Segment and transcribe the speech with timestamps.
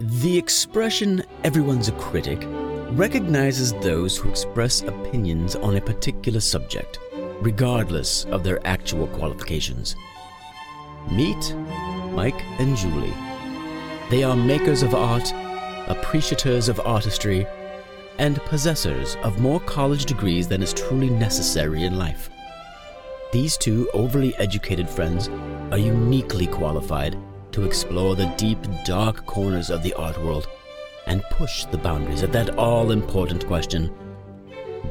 [0.00, 2.42] The expression everyone's a critic
[2.90, 6.98] recognizes those who express opinions on a particular subject,
[7.40, 9.94] regardless of their actual qualifications.
[11.12, 11.54] Meet
[12.10, 13.14] Mike and Julie.
[14.10, 15.32] They are makers of art,
[15.86, 17.46] appreciators of artistry,
[18.18, 22.30] and possessors of more college degrees than is truly necessary in life.
[23.32, 25.28] These two overly educated friends
[25.70, 27.16] are uniquely qualified
[27.54, 30.46] to explore the deep, dark corners of the art world
[31.06, 33.90] and push the boundaries of that all important question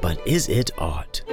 [0.04, 1.24] but is it art?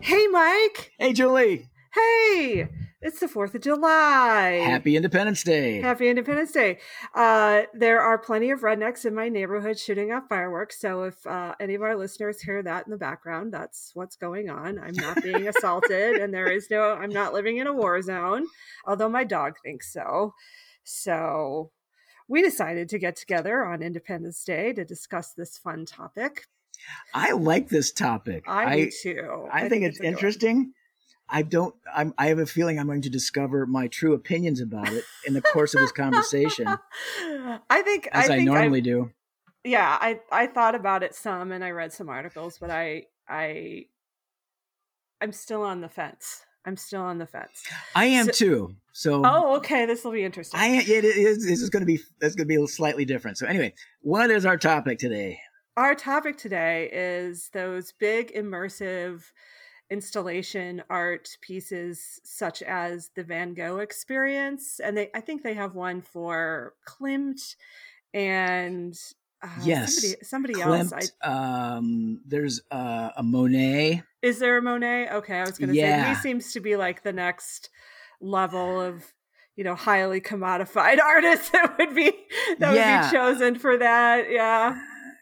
[0.00, 0.92] Hey, Mike.
[0.98, 1.68] Hey, Julie.
[1.94, 2.68] Hey,
[3.02, 4.62] it's the 4th of July.
[4.64, 5.80] Happy Independence Day.
[5.80, 6.78] Happy Independence Day.
[7.14, 10.78] Uh, there are plenty of rednecks in my neighborhood shooting off fireworks.
[10.78, 14.50] So if uh, any of our listeners hear that in the background, that's what's going
[14.50, 14.78] on.
[14.78, 18.46] I'm not being assaulted, and there is no, I'm not living in a war zone,
[18.86, 20.34] although my dog thinks so.
[20.84, 21.70] So
[22.28, 26.46] we decided to get together on Independence Day to discuss this fun topic.
[27.14, 28.44] I like this topic.
[28.46, 29.48] I, I do too.
[29.50, 30.72] I, I think, think, it's, it's interesting.
[31.30, 31.74] I don't.
[31.94, 35.34] I'm, I have a feeling I'm going to discover my true opinions about it in
[35.34, 36.66] the course of this conversation.
[37.70, 39.10] I think, as I, think I normally I've, do.
[39.64, 43.86] Yeah, I I thought about it some, and I read some articles, but I I
[45.20, 46.44] I'm still on the fence.
[46.64, 47.64] I'm still on the fence.
[47.94, 48.76] I am so, too.
[48.92, 50.60] So oh, okay, this will be interesting.
[50.60, 51.46] I it is.
[51.46, 52.00] This is going to be.
[52.20, 53.38] It's going to be slightly different.
[53.38, 55.40] So anyway, what is our topic today?
[55.76, 59.22] Our topic today is those big immersive
[59.90, 65.10] installation art pieces, such as the Van Gogh experience, and they.
[65.14, 67.56] I think they have one for Klimt
[68.12, 68.98] and
[69.42, 71.12] uh, yes, somebody, somebody Klimt, else.
[71.22, 74.02] I, um, there's uh, a Monet.
[74.22, 75.10] Is there a Monet?
[75.10, 76.04] Okay, I was going to yeah.
[76.04, 77.70] say he seems to be like the next
[78.20, 79.04] level of
[79.56, 82.12] you know highly commodified artist that would be
[82.58, 83.02] that yeah.
[83.02, 84.30] would be chosen for that.
[84.30, 84.78] Yeah,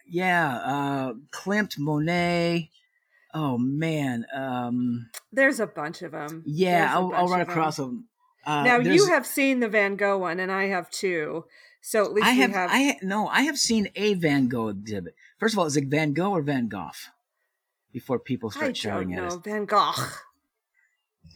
[0.06, 0.56] yeah.
[0.56, 2.70] Uh, Klimt, Monet.
[3.40, 6.42] Oh man, um, there's a bunch of them.
[6.44, 7.86] Yeah, I'll, I'll, run across them.
[7.86, 8.08] them.
[8.44, 11.44] Uh, now you have seen the Van Gogh one, and I have too.
[11.80, 12.70] So at least I have, have.
[12.72, 15.14] I no, I have seen a Van Gogh exhibit.
[15.38, 16.90] First of all, is it Van Gogh or Van Gogh?
[17.92, 19.92] Before people start I shouting at us, Van Gogh.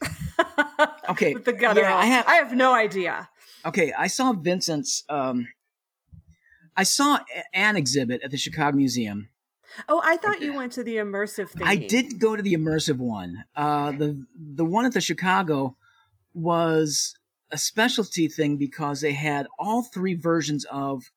[1.09, 1.83] okay, With the gutter.
[1.83, 2.27] Yeah, I have.
[2.27, 3.29] I have no idea.
[3.65, 5.05] Okay, I saw Vincent's.
[5.07, 5.47] Um,
[6.75, 7.19] I saw
[7.53, 9.29] an exhibit at the Chicago Museum.
[9.87, 11.67] Oh, I thought you went to the immersive thing.
[11.67, 13.43] I did go to the immersive one.
[13.55, 15.75] Uh, the the one at the Chicago
[16.33, 17.15] was
[17.51, 21.11] a specialty thing because they had all three versions of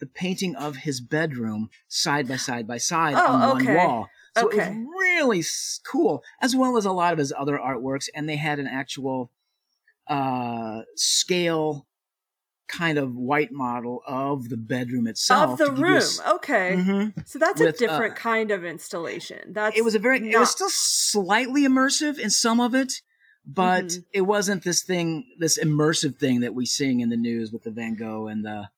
[0.00, 3.66] the painting of his bedroom side by side by side oh, on okay.
[3.66, 4.08] one wall.
[4.36, 4.56] So okay.
[4.56, 5.44] it was really
[5.84, 8.08] cool, as well as a lot of his other artworks.
[8.14, 9.30] And they had an actual
[10.08, 11.86] uh, scale
[12.72, 16.02] kind of white model of the bedroom itself of the room.
[16.24, 19.52] A, okay, mm-hmm, so that's with, a different uh, kind of installation.
[19.52, 23.02] That's it was a very not, it was still slightly immersive in some of it,
[23.46, 24.00] but mm-hmm.
[24.12, 27.70] it wasn't this thing, this immersive thing that we sing in the news with the
[27.70, 28.68] Van Gogh and the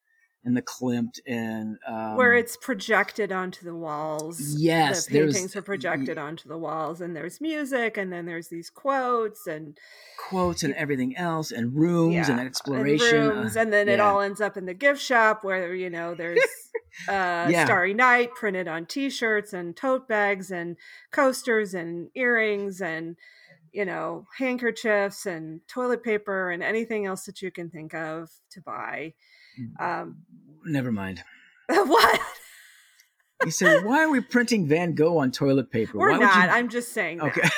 [0.45, 4.55] and the Klimt and um, where it's projected onto the walls.
[4.59, 8.69] Yes, the paintings are projected onto the walls, and there's music, and then there's these
[8.69, 9.79] quotes and
[10.19, 13.95] quotes and everything else, and rooms yeah, and exploration, and, rooms, uh, and then yeah.
[13.95, 16.39] it all ends up in the gift shop where you know there's
[17.09, 17.65] uh, yeah.
[17.65, 20.77] Starry Night printed on T-shirts and tote bags and
[21.11, 23.17] coasters and earrings and
[23.73, 28.61] you know handkerchiefs and toilet paper and anything else that you can think of to
[28.61, 29.15] buy
[29.79, 30.25] um,
[30.65, 31.23] Never mind.
[31.69, 32.21] what?
[33.45, 35.99] You said, why are we printing Van Gogh on toilet paper?
[35.99, 36.49] We're why not.
[36.49, 36.55] You...
[36.55, 37.49] I'm just saying okay.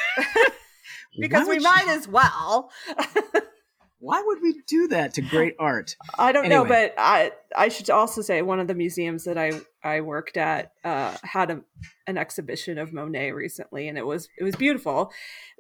[1.21, 1.61] because we you...
[1.61, 2.71] might as well.
[3.99, 5.97] why would we do that to great art?
[6.19, 6.63] I don't anyway.
[6.63, 9.53] know, but I I should also say one of the museums that I
[9.83, 11.61] I worked at uh, had a,
[12.07, 15.13] an exhibition of Monet recently, and it was it was beautiful,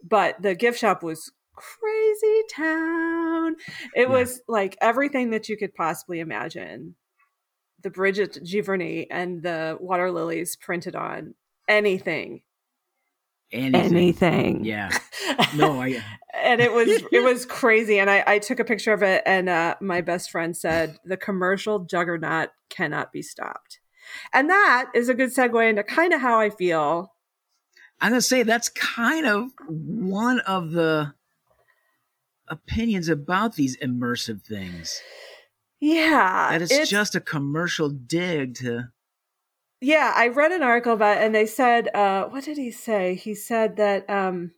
[0.02, 3.56] but the gift shop was crazy town.
[3.94, 4.08] It yeah.
[4.08, 6.94] was like everything that you could possibly imagine.
[7.82, 11.34] The Bridge at Giverny and the water lilies printed on
[11.68, 12.42] anything.
[13.52, 13.96] Anything.
[13.96, 14.64] anything.
[14.64, 14.90] Yeah.
[15.54, 16.02] No, I
[16.34, 17.98] and it was it was crazy.
[17.98, 21.16] And I, I took a picture of it and uh, my best friend said the
[21.16, 23.80] commercial juggernaut cannot be stopped.
[24.32, 27.12] And that is a good segue into kind of how I feel
[28.00, 31.14] I'm gonna say that's kind of one of the
[32.48, 35.00] opinions about these immersive things.
[35.80, 36.48] Yeah.
[36.50, 38.88] That it's, it's just a commercial dig to
[39.80, 43.14] Yeah, I read an article about it and they said uh what did he say?
[43.14, 44.52] He said that um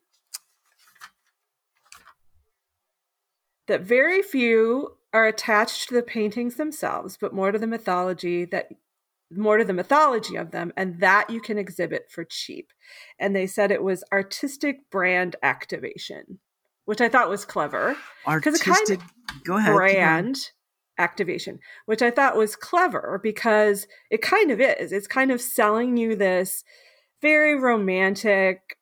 [3.67, 8.69] that very few are attached to the paintings themselves, but more to the mythology that
[9.31, 12.73] more to the mythology of them, and that you can exhibit for cheap.
[13.19, 16.41] And they said it was artistic brand activation,
[16.89, 17.99] which I thought was clever.
[18.27, 19.75] Artistic, kind of go ahead.
[19.75, 20.53] Brand
[20.97, 24.91] activation, which I thought was clever because it kind of is.
[24.91, 26.65] It's kind of selling you this
[27.21, 28.79] very romantic,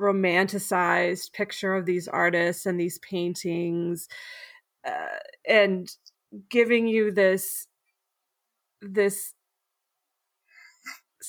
[0.00, 4.08] romanticized picture of these artists and these paintings,
[4.84, 5.88] uh, and
[6.50, 7.68] giving you this
[8.82, 9.33] this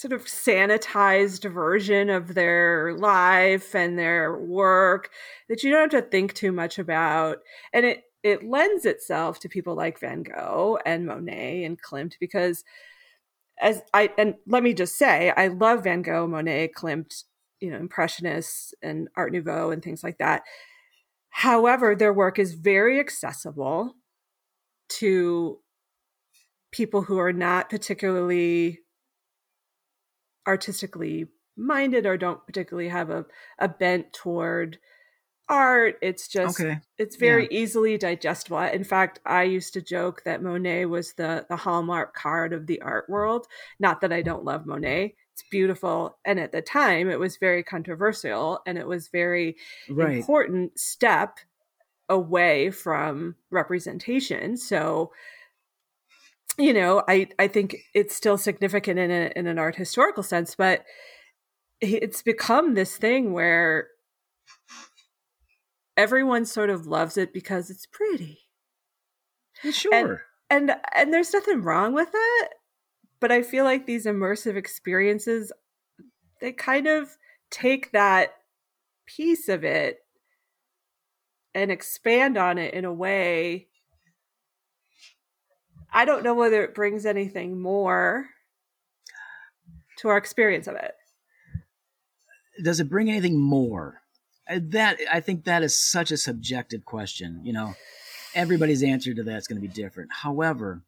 [0.06, 5.10] sort of sanitized version of their life and their work
[5.50, 7.40] that you don't have to think too much about
[7.74, 12.64] and it it lends itself to people like Van Gogh and Monet and Klimt because
[13.60, 17.24] as I and let me just say I love Van Gogh, Monet, Klimt,
[17.60, 20.44] you know, impressionists and art nouveau and things like that.
[21.30, 23.96] However, their work is very accessible
[24.90, 25.60] to
[26.72, 28.85] people who are not particularly
[30.48, 31.28] artistically
[31.58, 33.26] minded or don't particularly have a,
[33.60, 34.80] a bent toward
[35.50, 35.98] art.
[36.02, 36.80] It's just Okay.
[36.98, 37.50] it's very Yeah.
[37.52, 38.60] easily digestible.
[38.62, 42.82] In fact, I used to joke that Monet was the the hallmark card of the
[42.82, 43.48] art world.
[43.80, 45.16] Not that I don't love Monet.
[45.34, 46.18] It's beautiful.
[46.26, 49.58] And at the time it was very controversial and it was very
[49.88, 50.26] Right.
[50.26, 51.40] important step
[52.10, 54.58] away from representation.
[54.58, 55.12] So
[56.58, 60.56] you know, I I think it's still significant in a in an art historical sense,
[60.56, 60.84] but
[61.82, 63.90] it's become this thing where
[65.98, 68.40] everyone sort of loves it because it's pretty.
[69.72, 70.24] Sure.
[70.50, 72.50] And and there's nothing wrong with that,
[73.20, 75.52] but I feel like these immersive experiences
[76.42, 77.18] they kind of
[77.50, 78.34] take that
[79.06, 80.00] piece of it
[81.54, 83.68] and expand on it in a way
[85.96, 88.28] I don't know whether it brings anything more
[90.00, 90.94] to our experience of it.
[92.62, 94.02] Does it bring anything more?
[94.50, 97.40] Uh, That I think that is such a subjective question.
[97.46, 97.76] You know,
[98.34, 100.12] everybody's answer to that is going to be different.
[100.12, 100.82] However,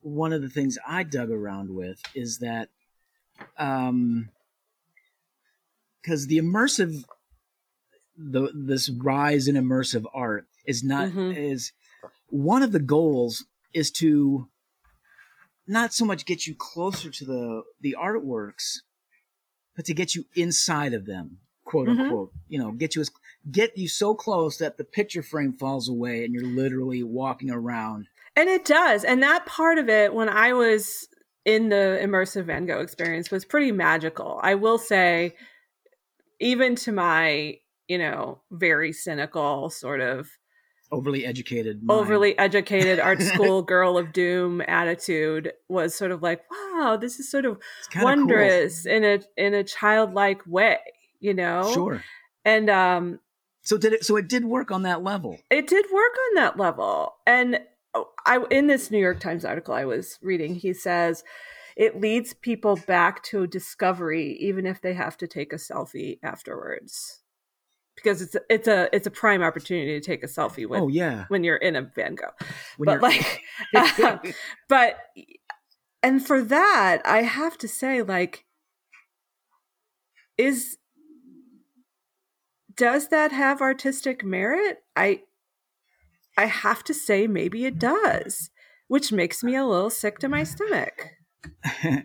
[0.00, 2.70] one of the things I dug around with is that
[3.58, 4.30] um
[6.00, 7.04] because the immersive
[8.16, 11.36] the this rise in immersive art is not Mhm.
[11.36, 11.72] is
[12.28, 14.48] one of the goals is to
[15.66, 18.80] not so much get you closer to the the artworks
[19.74, 22.00] but to get you inside of them quote Mhm.
[22.00, 23.10] unquote you know get you as
[23.50, 28.06] get you so close that the picture frame falls away and you're literally walking around
[28.38, 29.02] And it does.
[29.02, 31.08] And that part of it, when I was
[31.46, 34.38] in the immersive Van Gogh experience, was pretty magical.
[34.42, 35.34] I will say,
[36.38, 37.58] even to my,
[37.88, 40.28] you know, very cynical, sort of
[40.92, 42.00] overly educated mind.
[42.00, 47.30] overly educated art school girl of doom attitude, was sort of like, wow, this is
[47.30, 47.58] sort of
[47.90, 48.04] kinda cool.
[48.04, 50.78] wondrous in a in a childlike way,
[51.20, 51.70] you know?
[51.72, 52.02] sure
[52.44, 53.20] And um
[53.62, 56.56] so did it so it did work on that level it did work on that
[56.56, 57.58] level and
[57.94, 61.24] oh, i in this new york times article i was reading he says
[61.76, 67.22] it leads people back to discovery even if they have to take a selfie afterwards
[67.96, 70.88] because it's a, it's a it's a prime opportunity to take a selfie with oh
[70.88, 71.24] yeah.
[71.28, 72.30] when you're in a van gogh.
[72.76, 73.42] When but like
[73.74, 74.18] uh,
[74.68, 74.98] but
[76.02, 78.44] and for that i have to say like
[80.38, 80.76] is
[82.76, 84.82] does that have artistic merit?
[84.94, 85.22] I
[86.36, 88.50] i have to say maybe it does
[88.88, 91.10] which makes me a little sick to my stomach.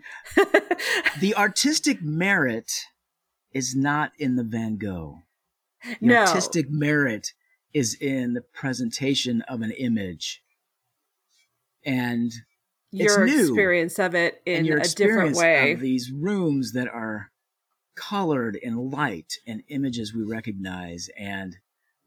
[1.20, 2.72] The artistic merit
[3.54, 5.20] is not in the Van Gogh.
[6.00, 7.34] No artistic merit
[7.74, 10.44] is in the presentation of an image.
[11.86, 12.32] And
[12.92, 13.40] it's your new.
[13.40, 17.32] experience of it in a different way of these rooms that are
[17.96, 21.58] colored in light and images we recognize and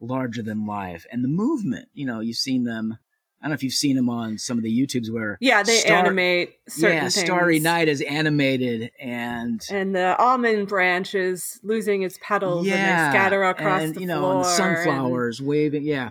[0.00, 2.98] larger than life and the movement you know you've seen them
[3.44, 5.76] i don't know if you've seen them on some of the youtubes where yeah they
[5.80, 7.14] Star- animate certain yeah things.
[7.14, 13.12] starry night is animated and and the almond branch is losing its petals yeah and
[13.14, 16.10] they scatter across and the you know floor and the sunflowers waving yeah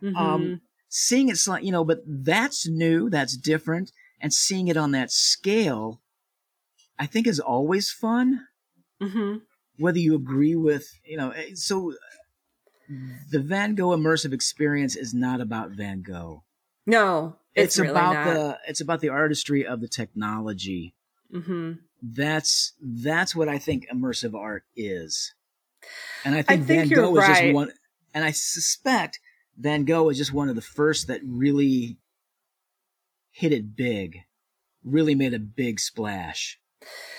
[0.00, 0.60] and- um, Mhm.
[0.88, 5.10] seeing it sli- you know but that's new that's different and seeing it on that
[5.12, 6.00] scale
[6.98, 8.46] i think is always fun
[9.00, 9.42] Mhm.
[9.78, 11.94] whether you agree with you know eh, so
[13.30, 16.42] the van gogh immersive experience is not about van gogh
[16.86, 18.34] no it's, it's, really about not.
[18.34, 20.94] the it's about the artistry of the technology
[21.32, 21.78] Mhm.
[22.02, 25.34] that's that's what i think immersive art is
[26.24, 27.72] and i think, think van gogh is just one
[28.14, 29.18] and i suspect
[29.56, 31.98] Van Gogh is just one of the first that really
[33.30, 34.20] hit it big,
[34.84, 36.58] really made a big splash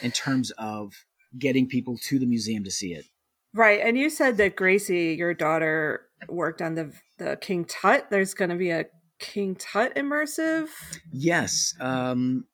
[0.02, 1.06] in terms of
[1.38, 3.06] getting people to the museum to see it.
[3.54, 3.80] Right.
[3.82, 8.10] And you said that Gracie, your daughter, worked on the the King Tut.
[8.10, 8.86] There's going to be a
[9.24, 10.68] King Tut immersive.
[11.12, 11.74] Yes.
[11.80, 12.46] Um,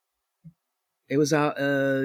[1.08, 1.60] it was out.
[1.60, 2.04] Uh,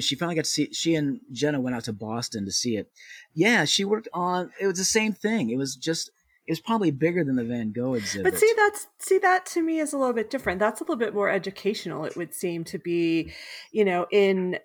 [0.00, 0.64] she finally got to see.
[0.64, 0.74] It.
[0.74, 2.90] She and Jenna went out to Boston to see it.
[3.32, 4.50] Yeah, she worked on.
[4.60, 5.50] It was the same thing.
[5.50, 6.10] It was just.
[6.46, 8.32] It was probably bigger than the Van Gogh exhibit.
[8.32, 10.58] But see, that's see that to me is a little bit different.
[10.58, 12.04] That's a little bit more educational.
[12.04, 13.32] It would seem to be,
[13.70, 14.58] you know, in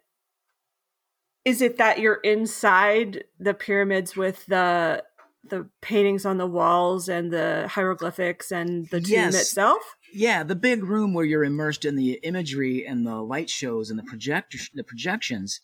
[1.44, 5.04] is it that you're inside the pyramids with the
[5.50, 9.36] the paintings on the walls and the hieroglyphics and the tomb yes.
[9.36, 9.96] itself?
[10.14, 14.00] Yeah, the big room where you're immersed in the imagery and the light shows and
[14.00, 15.62] the project the projections.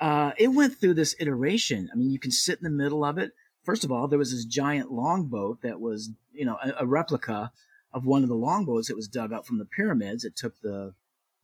[0.00, 1.88] Uh, it went through this iteration.
[1.92, 3.32] I mean, you can sit in the middle of it.
[3.64, 7.52] First of all, there was this giant longboat that was, you know, a, a replica
[7.92, 10.24] of one of the longboats that was dug up from the pyramids.
[10.24, 10.94] It took the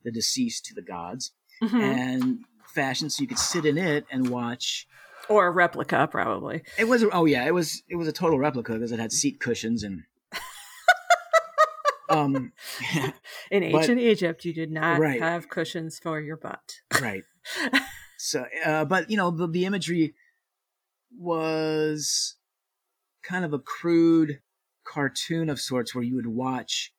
[0.03, 1.31] the deceased to the gods,
[1.61, 1.79] mm-hmm.
[1.79, 4.87] and fashion so you could sit in it and watch
[5.29, 6.63] or a replica probably.
[6.77, 9.39] It was oh yeah it was it was a total replica because it had seat
[9.39, 10.03] cushions and
[12.09, 12.51] um
[13.51, 15.21] in ancient but, egypt you did not right.
[15.21, 16.81] have cushions for your butt.
[17.01, 17.23] Right.
[18.21, 20.13] So uh, but you know the, the imagery
[21.17, 22.35] was
[23.23, 24.41] kind of a crude
[24.83, 26.93] cartoon of sorts where you would watch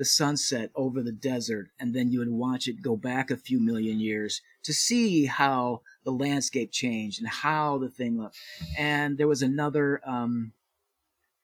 [0.00, 3.60] the sunset over the desert, and then you would watch it go back a few
[3.60, 8.38] million years to see how the landscape changed and how the thing looked.
[8.78, 10.54] And there was another um,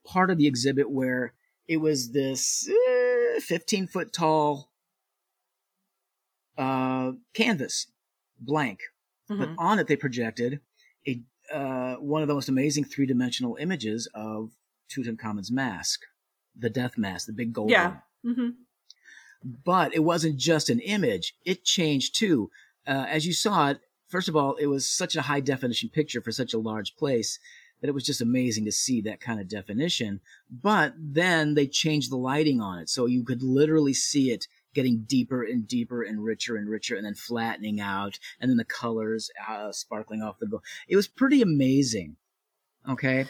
[0.06, 1.34] part of the exhibit where
[1.68, 2.66] it was this
[3.36, 4.70] uh, 15 foot tall
[6.56, 7.88] uh, canvas,
[8.40, 8.80] blank,
[9.30, 9.38] mm-hmm.
[9.38, 10.60] but on it they projected
[11.06, 11.20] a
[11.52, 14.52] uh, one of the most amazing three dimensional images of
[14.90, 16.00] Tutankhamun's mask,
[16.58, 17.88] the death mask, the big gold yeah.
[17.88, 18.02] one.
[18.26, 18.49] Mm-hmm.
[19.64, 22.50] But it wasn't just an image, it changed too.
[22.87, 26.21] Uh, as you saw it, first of all, it was such a high definition picture
[26.21, 27.38] for such a large place
[27.80, 30.21] that it was just amazing to see that kind of definition.
[30.50, 32.88] But then they changed the lighting on it.
[32.88, 37.06] So you could literally see it getting deeper and deeper and richer and richer and
[37.06, 40.62] then flattening out and then the colors uh, sparkling off the gold.
[40.88, 42.16] It was pretty amazing.
[42.88, 43.26] Okay.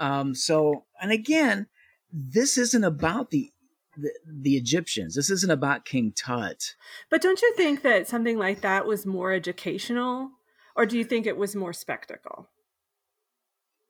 [0.00, 1.66] Um, so, and again,
[2.12, 3.52] this isn't about the
[4.00, 5.14] the, the Egyptians.
[5.14, 6.74] This isn't about King Tut.
[7.10, 10.30] But don't you think that something like that was more educational,
[10.76, 12.48] or do you think it was more spectacle?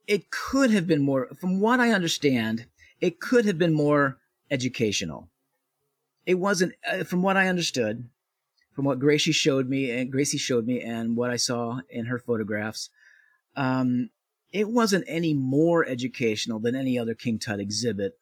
[0.07, 2.67] It could have been more, from what I understand,
[3.01, 4.19] it could have been more
[4.51, 5.29] educational.
[6.25, 8.09] It wasn't, uh, from what I understood,
[8.73, 12.19] from what Gracie showed me, and Gracie showed me, and what I saw in her
[12.19, 12.91] photographs,
[13.57, 14.11] um,
[14.53, 18.19] it wasn't any more educational than any other King Tut exhibit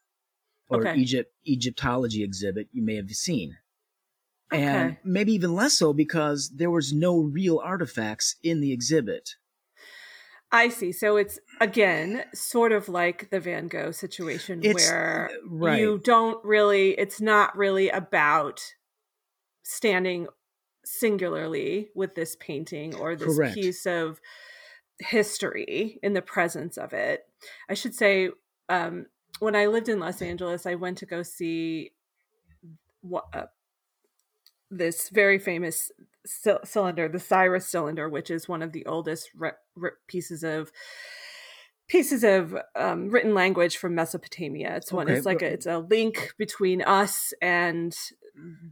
[0.69, 0.99] or okay.
[0.99, 3.57] Egypt Egyptology exhibit you may have seen.
[4.53, 4.63] Okay.
[4.63, 9.37] And maybe even less so because there was no real artifacts in the exhibit.
[10.53, 10.93] I see.
[10.93, 15.81] So it's again sort of like the Van Gogh situation it's, where right.
[15.81, 18.61] you don't really it's not really about
[19.65, 20.29] standing
[20.85, 23.55] singularly with this painting or this Correct.
[23.55, 24.21] piece of
[25.01, 27.25] history in the presence of it.
[27.69, 28.31] I should say
[28.69, 29.07] um,
[29.41, 31.93] when I lived in Los Angeles, I went to go see
[33.01, 33.47] what uh,
[34.71, 35.91] this very famous
[36.27, 40.73] c- cylinder, the Cyrus cylinder, which is one of the oldest re- re- pieces of
[41.89, 44.77] pieces of um, written language from Mesopotamia.
[44.77, 45.07] It's one.
[45.07, 45.17] Okay.
[45.17, 47.97] It's like a, it's a link between us and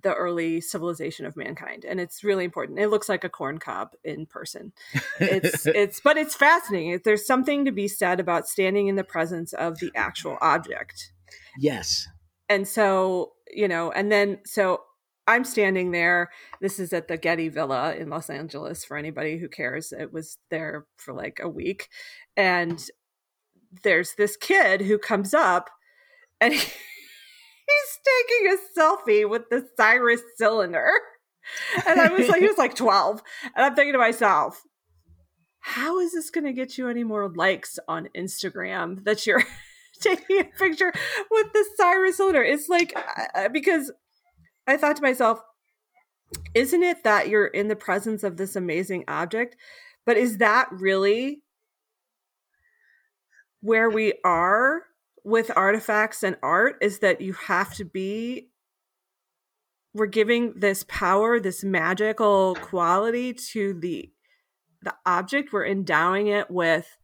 [0.02, 3.90] the early civilization of mankind and it's really important it looks like a corn cob
[4.04, 4.72] in person
[5.18, 9.52] it's it's but it's fascinating there's something to be said about standing in the presence
[9.54, 11.12] of the actual object
[11.58, 12.06] yes
[12.48, 14.82] and so you know and then so
[15.26, 16.30] i'm standing there
[16.60, 20.36] this is at the getty villa in los angeles for anybody who cares it was
[20.50, 21.88] there for like a week
[22.36, 22.90] and
[23.82, 25.70] there's this kid who comes up
[26.40, 30.90] and he, he's taking a selfie with the Cyrus cylinder.
[31.86, 33.22] And I was like, he was like 12.
[33.54, 34.62] And I'm thinking to myself,
[35.60, 39.44] how is this going to get you any more likes on Instagram that you're
[40.00, 40.92] taking a picture
[41.30, 42.42] with the Cyrus cylinder?
[42.42, 43.92] It's like, uh, uh, because
[44.66, 45.40] I thought to myself,
[46.54, 49.56] isn't it that you're in the presence of this amazing object?
[50.06, 51.42] But is that really
[53.64, 54.82] where we are
[55.24, 58.50] with artifacts and art is that you have to be
[59.94, 64.10] we're giving this power this magical quality to the
[64.82, 65.50] the object.
[65.50, 66.98] We're endowing it with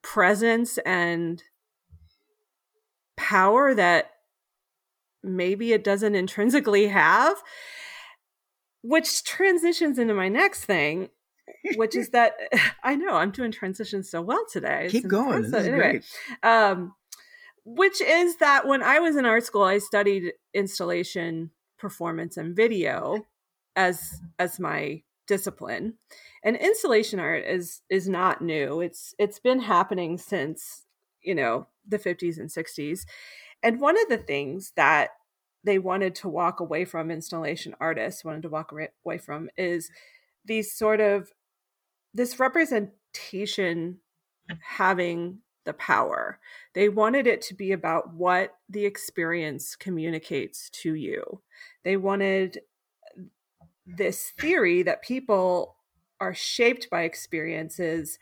[0.00, 1.42] presence and
[3.16, 4.12] power that
[5.24, 7.36] maybe it doesn't intrinsically have
[8.82, 11.08] which transitions into my next thing
[11.76, 12.34] which is that
[12.84, 14.88] i know i'm doing transitions so well today.
[14.90, 15.42] Keep It's going.
[15.42, 16.04] This is anyway great.
[16.42, 16.94] um
[17.64, 23.26] which is that when i was in art school i studied installation performance and video
[23.76, 25.94] as as my discipline.
[26.42, 28.80] And installation art is is not new.
[28.80, 30.86] It's it's been happening since
[31.22, 33.00] you know the 50s and 60s
[33.62, 35.10] and one of the things that
[35.64, 39.90] they wanted to walk away from installation artists wanted to walk away away from is
[40.44, 41.32] these sort of
[42.14, 43.98] this representation
[44.60, 46.38] having the power.
[46.74, 51.42] They wanted it to be about what the experience communicates to you.
[51.84, 52.60] They wanted
[53.86, 55.76] this theory that people
[56.20, 58.18] are shaped by experiences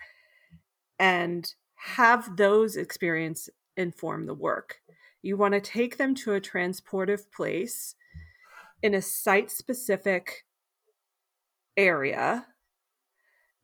[0.99, 4.81] and have those experience inform the work.
[5.23, 7.95] You want to take them to a transportive place
[8.83, 10.45] in a site specific
[11.77, 12.47] area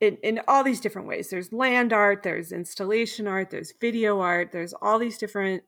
[0.03, 4.51] in, in all these different ways there's land art there's installation art there's video art
[4.51, 5.63] there's all these different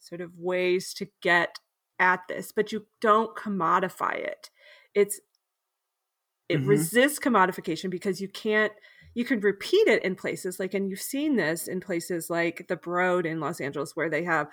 [0.00, 1.58] sort of ways to get
[1.98, 4.50] at this but you don't commodify it
[4.94, 5.20] it's
[6.48, 6.66] it Mhm.
[6.66, 8.72] resists commodification because you can't
[9.14, 12.76] you can repeat it in places like and you've seen this in places like the
[12.76, 14.48] broad in los angeles where they have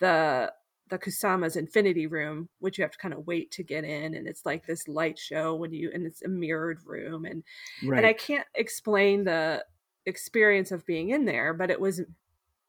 [0.00, 0.52] the
[0.94, 4.26] the kusama's infinity room which you have to kind of wait to get in and
[4.26, 7.42] it's like this light show when you and it's a mirrored room and
[7.84, 9.64] right and I can't explain the
[10.06, 12.02] experience of being in there, but it was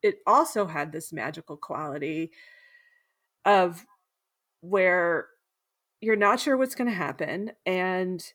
[0.01, 2.31] it also had this magical quality
[3.43, 3.85] of
[4.61, 5.27] where
[6.01, 8.33] you're not sure what's going to happen and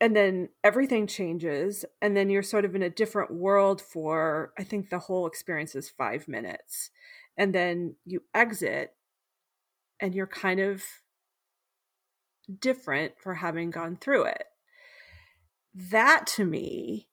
[0.00, 4.64] and then everything changes and then you're sort of in a different world for I
[4.64, 6.90] think the whole experience is 5 minutes
[7.36, 8.94] and then you exit
[10.00, 10.82] and you're kind of
[12.58, 14.44] different for having gone through it
[15.74, 17.08] that to me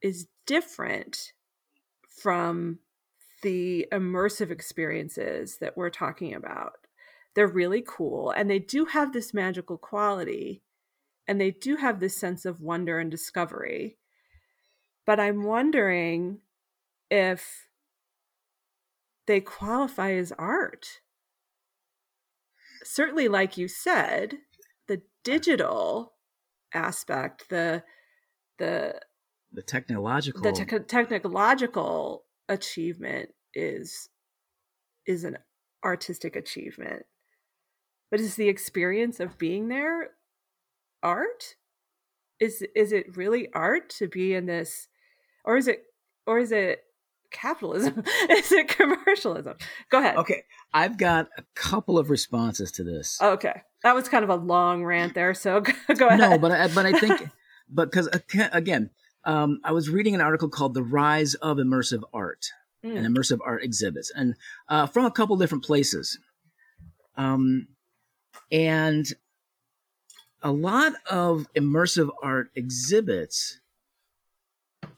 [0.00, 1.32] is different
[2.08, 2.78] from
[3.42, 6.72] the immersive experiences that we're talking about.
[7.34, 10.62] They're really cool and they do have this magical quality
[11.26, 13.98] and they do have this sense of wonder and discovery.
[15.06, 16.40] But I'm wondering
[17.10, 17.68] if
[19.26, 21.00] they qualify as art.
[22.84, 24.38] Certainly, like you said,
[24.88, 26.14] the digital
[26.74, 27.84] aspect, the
[28.58, 29.00] the
[29.52, 34.08] the technological the te- technological achievement is
[35.06, 35.38] is an
[35.84, 37.04] artistic achievement
[38.10, 40.10] but is the experience of being there
[41.02, 41.56] art?
[42.40, 44.88] Is is it really art to be in this
[45.44, 45.84] or is it
[46.26, 46.84] or is it
[47.30, 48.04] capitalism?
[48.30, 49.56] Is it commercialism?
[49.90, 50.16] Go ahead.
[50.18, 50.42] Okay
[50.74, 53.18] i've got a couple of responses to this.
[53.22, 56.18] Okay that was kind of a long rant there so go, go ahead.
[56.20, 57.28] no but i but i think
[57.70, 58.08] but because
[58.52, 58.90] again
[59.24, 62.46] um, i was reading an article called the rise of immersive art
[62.84, 62.96] Mm.
[62.98, 64.34] and immersive art exhibits and
[64.68, 66.18] uh, from a couple different places.
[67.16, 67.68] Um,
[68.50, 69.06] and
[70.42, 73.60] a lot of immersive art exhibits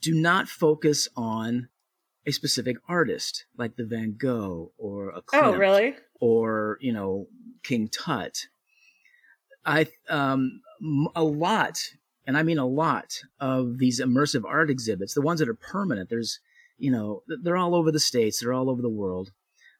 [0.00, 1.68] do not focus on
[2.26, 5.94] a specific artist like the van gogh or a Klimt oh really?
[6.20, 7.26] or you know
[7.62, 8.46] king tut.
[9.64, 10.61] I um
[11.14, 11.78] a lot
[12.26, 16.11] and i mean a lot of these immersive art exhibits the ones that are permanent
[16.11, 16.40] there's
[16.78, 19.30] you know they're all over the states they're all over the world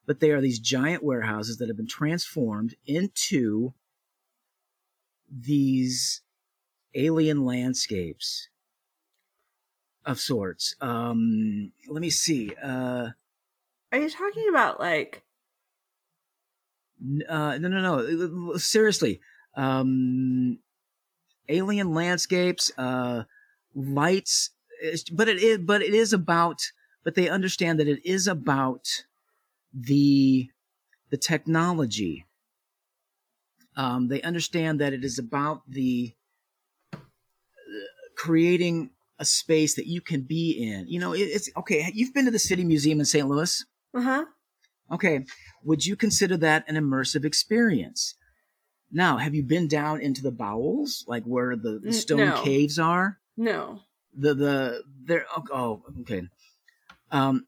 [0.07, 3.75] but they are these giant warehouses that have been transformed into
[5.41, 6.23] these
[6.95, 8.49] alien landscapes
[10.05, 13.09] of sorts um let me see uh
[13.93, 15.25] are you talking about like
[17.29, 18.57] uh, no, no, no.
[18.57, 19.21] Seriously,
[19.57, 20.59] um,
[21.49, 23.25] alien landscapes, uh,
[23.75, 24.51] lights,
[25.13, 29.05] but it is, but it is about, but they understand that it is about
[29.73, 30.51] the
[31.11, 32.27] the technology.
[33.77, 36.15] Um, they understand that it is about the
[36.93, 36.99] uh,
[38.17, 40.87] creating a space that you can be in.
[40.89, 41.91] You know, it, it's okay.
[41.93, 43.29] You've been to the City Museum in St.
[43.29, 43.65] Louis.
[43.95, 44.25] uh-huh
[44.91, 45.25] Okay,
[45.63, 48.15] would you consider that an immersive experience?
[48.93, 52.43] Now, have you been down into the bowels, like where the, the stone no.
[52.43, 53.19] caves are?
[53.37, 53.81] no
[54.17, 55.27] The the there.
[55.37, 56.29] Oh, oh, okay.
[57.11, 57.47] Um,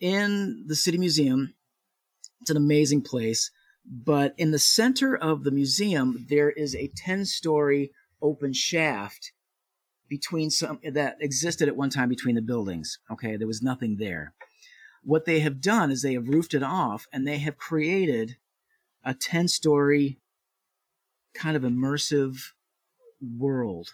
[0.00, 1.54] in the City Museum,
[2.40, 3.50] it's an amazing place.
[3.86, 7.92] But in the center of the museum, there is a ten-story
[8.22, 9.32] open shaft
[10.08, 12.98] between some that existed at one time between the buildings.
[13.10, 14.34] Okay, there was nothing there.
[15.04, 18.36] what they have done is they have roofed it off and they have created
[19.04, 20.18] a 10 story
[21.34, 22.52] kind of immersive
[23.20, 23.90] world.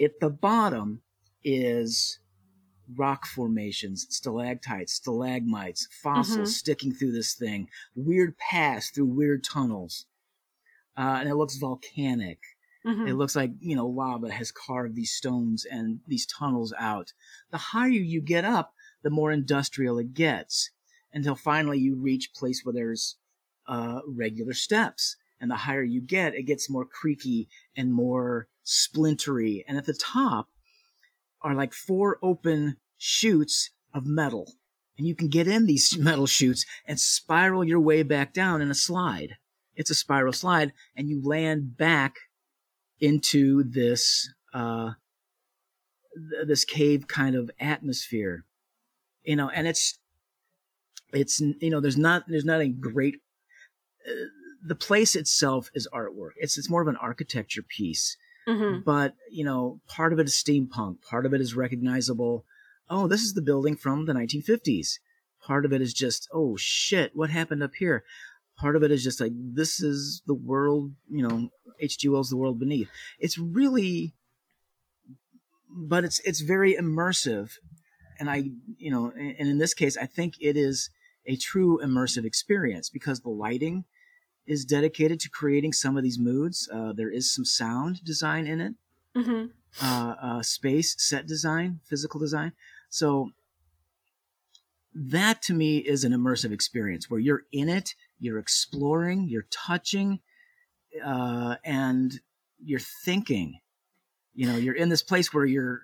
[0.00, 1.02] At the bottom
[1.44, 2.18] is
[2.96, 6.58] rock formations, stalactites, stalagmites, fossils Mhm.
[6.58, 10.06] sticking through this thing, weird paths through weird tunnels.
[10.96, 12.40] Uh, and it looks volcanic.
[12.84, 13.08] Mhm.
[13.08, 17.12] It looks like, you know, lava has carved these stones and these tunnels out.
[17.50, 20.70] The higher you get up, the more industrial it gets
[21.12, 23.16] until finally you reach a place where there's
[23.66, 25.16] uh, regular steps.
[25.40, 29.64] And the higher you get, it gets more creaky and more splintery.
[29.68, 30.48] And at the top
[31.42, 34.52] are like four open chutes of metal.
[34.96, 38.70] And you can get in these metal chutes and spiral your way back down in
[38.70, 39.36] a slide.
[39.76, 42.16] It's a spiral slide, and you land back
[43.00, 44.92] into this uh,
[46.14, 48.44] th- this cave kind of atmosphere,
[49.22, 49.48] you know.
[49.50, 50.00] And it's
[51.12, 53.20] it's you know there's not there's not a great
[54.04, 54.12] uh,
[54.66, 56.32] the place itself is artwork.
[56.36, 58.16] It's it's more of an architecture piece,
[58.48, 58.82] Mhm.
[58.84, 62.44] but you know part of it is steampunk, part of it is recognizable.
[62.90, 64.98] Oh, this is the building from the 1950s.
[65.40, 68.04] Part of it is just oh shit, what happened up here?
[68.56, 72.08] Part of it is just like this is the world, you know, H.G.
[72.08, 72.88] Wells' The World Beneath.
[73.18, 74.14] It's really,
[75.68, 77.52] but it's it's very immersive,
[78.18, 80.90] and I, you know, and in this case, I think it is
[81.26, 83.84] a true immersive experience because the lighting
[84.48, 86.68] is dedicated to creating some of these moods.
[86.72, 88.74] Uh, there is some sound design in it,
[89.14, 89.52] Mhm.
[89.80, 92.52] uh, uh, space, set design, physical design.
[92.88, 93.32] So
[94.94, 100.20] that to me is an immersive experience where you're in it, you're exploring, you're touching,
[101.04, 102.20] uh, and
[102.64, 103.60] you're thinking.
[104.34, 105.82] You know, you're in this place where you're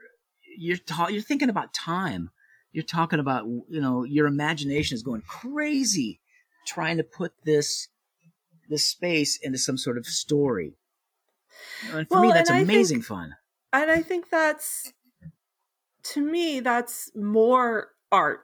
[0.57, 2.31] you're ta- you're thinking about time.
[2.73, 6.21] You're talking about you know your imagination is going crazy,
[6.67, 7.89] trying to put this
[8.69, 10.75] this space into some sort of story.
[11.93, 13.37] And for me, that's I think- amazing fun.
[13.73, 14.93] and I think that's
[16.05, 18.41] to me that's more art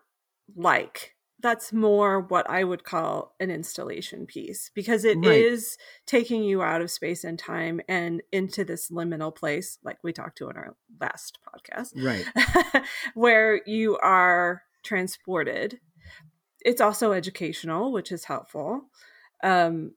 [0.56, 5.86] like that's more what I would call an installation piece because it is Right.
[6.06, 10.36] taking you out of space and time and into this liminal place like we talked
[10.38, 12.82] to in our last podcast Right.
[13.14, 15.80] where you are transported.
[16.62, 18.82] It's also educational, which is helpful.
[19.42, 19.92] Um,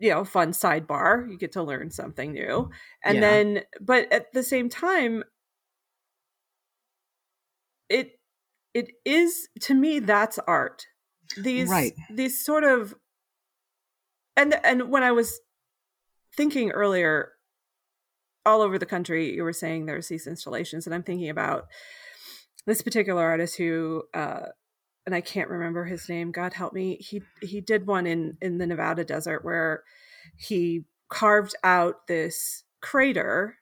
[0.00, 1.30] you know, fun sidebar.
[1.30, 2.70] You get to learn something new.
[3.04, 3.22] And Yeah.
[3.22, 5.24] then, but at the same time,
[7.88, 8.18] it
[8.74, 10.86] it is to me that's art.
[11.36, 11.92] These Right.
[12.08, 12.94] these sort of
[14.36, 15.40] and and when I was
[16.36, 17.32] thinking earlier
[18.46, 21.66] all over the country you were saying there's these installations and i'm thinking about
[22.66, 24.46] this particular artist who uh
[25.06, 28.58] and i can't remember his name god help me he he did one in in
[28.58, 29.82] the nevada desert where
[30.36, 33.56] he carved out this crater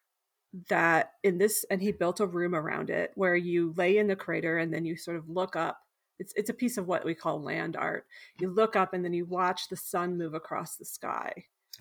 [0.68, 4.16] that in this and he built a room around it where you lay in the
[4.16, 5.79] crater and then you sort of look up.
[6.18, 8.07] It's it's a piece of what we call land art.
[8.40, 11.33] You look up and then you watch the sun move across the sky.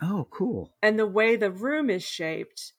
[0.02, 0.74] Oh, cool.
[0.84, 2.74] and the way the room is shaped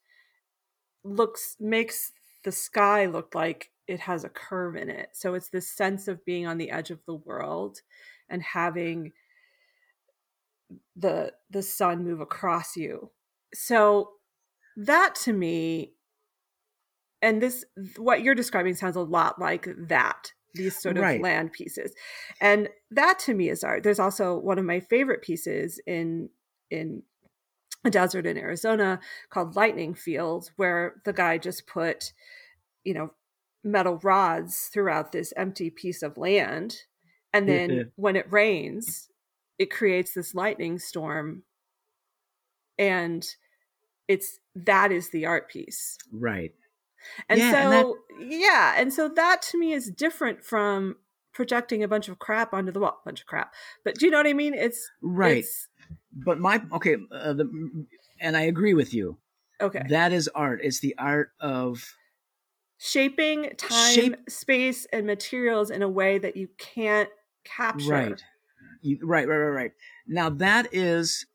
[1.02, 2.12] looks makes
[2.44, 5.10] the sky look like it has a curve in it.
[5.14, 7.80] So it's this sense of being on the edge of the world
[8.28, 9.12] and having
[10.96, 13.10] the the sun move across you.
[13.54, 14.12] So
[14.76, 15.94] that to me
[17.22, 17.64] and this
[17.96, 21.16] what you're describing sounds a lot like that these sort of Right.
[21.16, 21.94] land pieces.
[22.40, 23.82] And that to me is art.
[23.82, 26.30] There's also one of my favorite pieces in
[26.70, 27.02] in
[27.84, 32.12] a desert in arizona called lightning fields where the guy just put
[32.84, 33.10] you know
[33.70, 36.76] metal rods throughout this empty piece of land
[37.32, 37.82] and then Yeah.
[37.96, 39.08] when it rains
[39.58, 41.42] it creates this lightning storm
[42.78, 43.34] and
[44.06, 46.52] it's that is the art piece Right.
[47.28, 50.96] and Yeah, so and yeah and so that to me is different from
[51.32, 53.54] projecting a bunch of crap onto the wall A bunch of crap
[53.84, 55.44] but do you know what i mean it's Right.
[55.44, 55.68] it's,
[56.12, 57.86] But my okay, uh, the,
[58.20, 59.18] and I agree with you.
[59.60, 60.60] okay That is art.
[60.62, 61.84] It's the art of
[62.78, 67.08] shaping time Shape- space and materials in a way that you can't
[67.44, 68.24] capture right.
[68.80, 69.72] You, right, right, right, right.
[70.06, 71.26] Now that is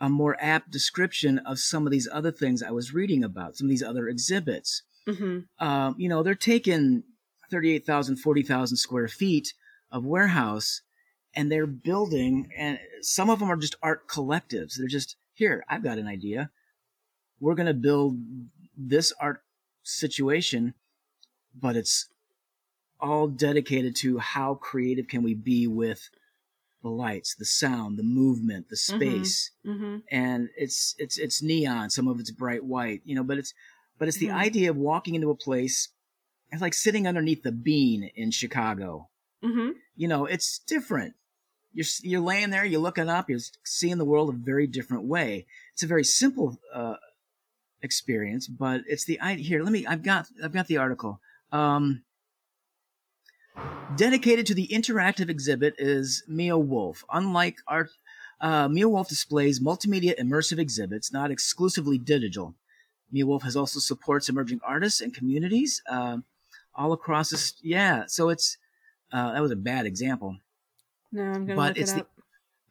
[0.00, 3.56] a more apt description of some of these other things I was reading about.
[3.56, 4.82] Some of these other exhibits.
[5.06, 7.02] hmm um, you know, they're taking
[7.50, 9.52] 38,000, 40,000 square feet
[9.90, 10.82] of warehouse
[11.34, 14.74] and they're building, and some of them are just art collectives.
[14.76, 16.50] They're just, here, I've got an idea.
[17.38, 18.18] We're going to build
[18.76, 19.42] this art
[19.82, 20.74] situation,
[21.54, 22.08] but it's
[23.00, 26.10] all dedicated to how creative can we be with
[26.82, 28.96] the lights, the sound, the movement, the Mm-hmm.
[28.96, 31.90] space, hmm and it's it's it's neon.
[31.90, 33.54] Some of it's bright white, you know, but it's
[33.98, 34.34] but it's the Mhm.
[34.36, 35.88] idea of walking into a place.
[36.50, 39.08] It's like sitting underneath the bean in Chicago.
[39.42, 41.14] hmm You know, it's different.
[41.72, 45.46] You're you're laying there, you're looking up, you're seeing the world a very different way.
[45.72, 46.96] It's a very simple uh,
[47.82, 49.86] experience, but it's the I Here, let me.
[49.86, 51.20] I've got I've got the article.
[51.52, 52.02] Um,
[53.96, 57.04] dedicated to the interactive exhibit is Meow Wolf.
[57.12, 57.90] Unlike art,
[58.40, 62.54] uh, Meow Wolf displays multimedia immersive exhibits, not exclusively digital.
[63.10, 66.24] Meow Wolf has also supports emerging artists and communities um
[66.74, 67.54] all across this.
[67.62, 68.56] Yeah, so it's
[69.12, 70.38] uh, that was a bad example
[71.12, 72.06] No, I'm gonna But look it's it the-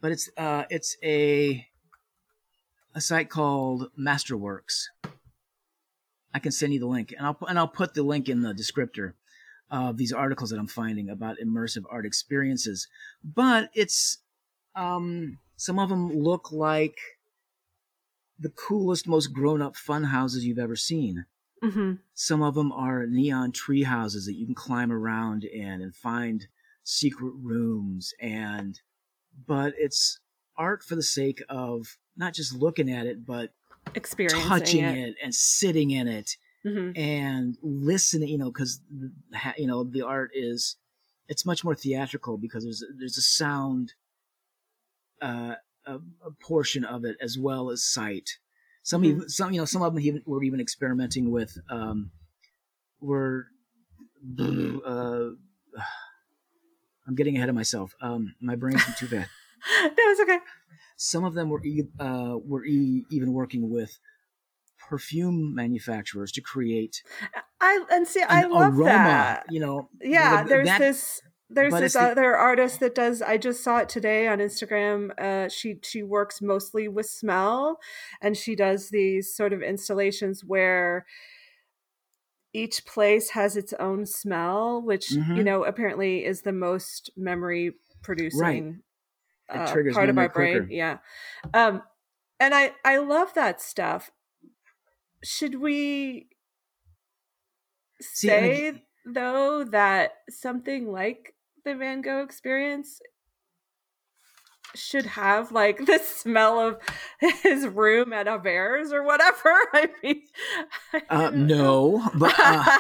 [0.02, 1.68] but it's uh it's a
[2.94, 4.86] a site called Masterworks.
[6.34, 8.54] I can send you the link, and I'll and I'll put the link in the
[8.54, 9.14] descriptor
[9.72, 12.88] of these articles that I'm finding about immersive art experiences.
[13.24, 14.20] But it's
[14.76, 16.98] um some of them look like
[18.40, 21.26] the coolest, most grown-up fun houses you've ever seen.
[21.62, 25.96] hmm Some of them are neon tree houses that you can climb around in and
[25.96, 26.48] find
[26.84, 28.80] secret rooms and
[29.46, 30.20] but it's
[30.60, 33.52] art for the sake of not just looking at it but
[33.96, 35.10] Experiencing touching it.
[35.10, 35.16] it.
[35.24, 38.82] and sitting in it hmm and listening you know because
[39.58, 40.76] you know the art is
[41.28, 43.94] it's much more theatrical because there's there's a sound
[45.22, 45.96] uh a,
[46.26, 48.38] a portion of it as well as sight
[48.84, 49.06] some Mhm.
[49.06, 52.12] even some you know some of them even were even experimenting with um
[53.02, 53.48] were
[54.40, 55.30] uh
[57.08, 59.30] i'm getting ahead of myself um my brain's too fast
[59.84, 60.40] no, it's okay.
[60.98, 64.00] some of them were e- uh, were e- even working with
[64.88, 67.04] perfume manufacturers to create
[67.62, 68.88] I and see, I love aroma.
[68.94, 69.46] that.
[69.50, 73.22] You know, Yeah, the- there's that- this there's this it's the- other artist that does
[73.22, 75.12] I just saw it today on Instagram.
[75.20, 77.80] Uh she she works mostly with smell
[78.22, 81.06] and she does these sort of installations where
[82.54, 85.44] each place has its own smell, which you Mhm.
[85.46, 88.76] know apparently is the most memory producing It
[89.50, 90.68] uh, part of our brain.
[90.70, 90.98] Yeah.
[91.54, 91.82] Um
[92.40, 94.12] and I I love that stuff.
[95.24, 96.30] Should we
[98.02, 101.36] See, and say though that something like
[101.66, 103.02] the Van Gogh experience
[104.76, 106.78] should have like the smell of
[107.20, 109.54] his room at Avers or whatever?
[109.74, 110.22] I mean,
[110.94, 112.78] I uh, no, but uh,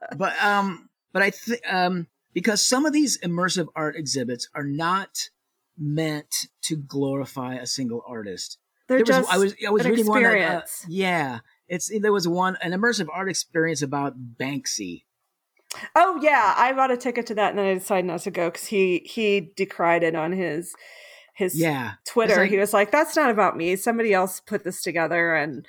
[0.16, 5.30] but um, but I think um, because some of these immersive art exhibits are not
[5.78, 8.58] meant to glorify a single artist.
[8.88, 10.22] They're There was, just I was I was an reading one.
[10.22, 15.04] That, uh, yeah, it's there was one an immersive art experience about Banksy.
[15.94, 18.50] Oh yeah, I bought a ticket to that, and then I decided not to go
[18.50, 20.74] because he he decried it on his
[21.34, 22.36] his Yeah, Twitter.
[22.36, 23.76] like- he was like, "That's not about me.
[23.76, 25.66] Somebody else put this together." And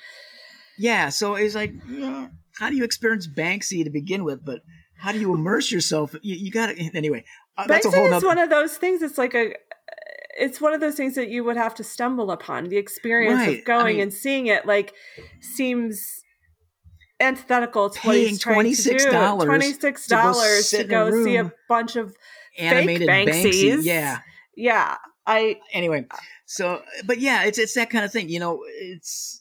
[0.78, 2.28] Yeah, so it's like, yeah,
[2.60, 4.44] how do you experience Banksy to begin with?
[4.44, 4.62] But
[4.98, 6.14] how do you immerse yourself?
[6.22, 7.24] You, you got to anyway.
[7.58, 9.02] Uh, that's a Banksy whole is one of those things.
[9.02, 9.54] It's like a,
[10.40, 12.70] it's one of those things that you would have to stumble upon.
[12.70, 14.94] The experience Right, of going mean- and seeing it like
[15.42, 16.24] seems
[17.20, 18.96] antithetical to what Paying he's trying to do.
[19.00, 22.16] $26 to go to go see a bunch of
[22.58, 23.44] animated fake Banksy.
[23.52, 23.84] Banksies.
[23.84, 24.20] Yeah.
[24.56, 24.98] yeah.
[25.26, 26.06] I Anyway,
[26.46, 28.28] so but yeah, it's it's that kind of thing.
[28.30, 29.40] You know, it's.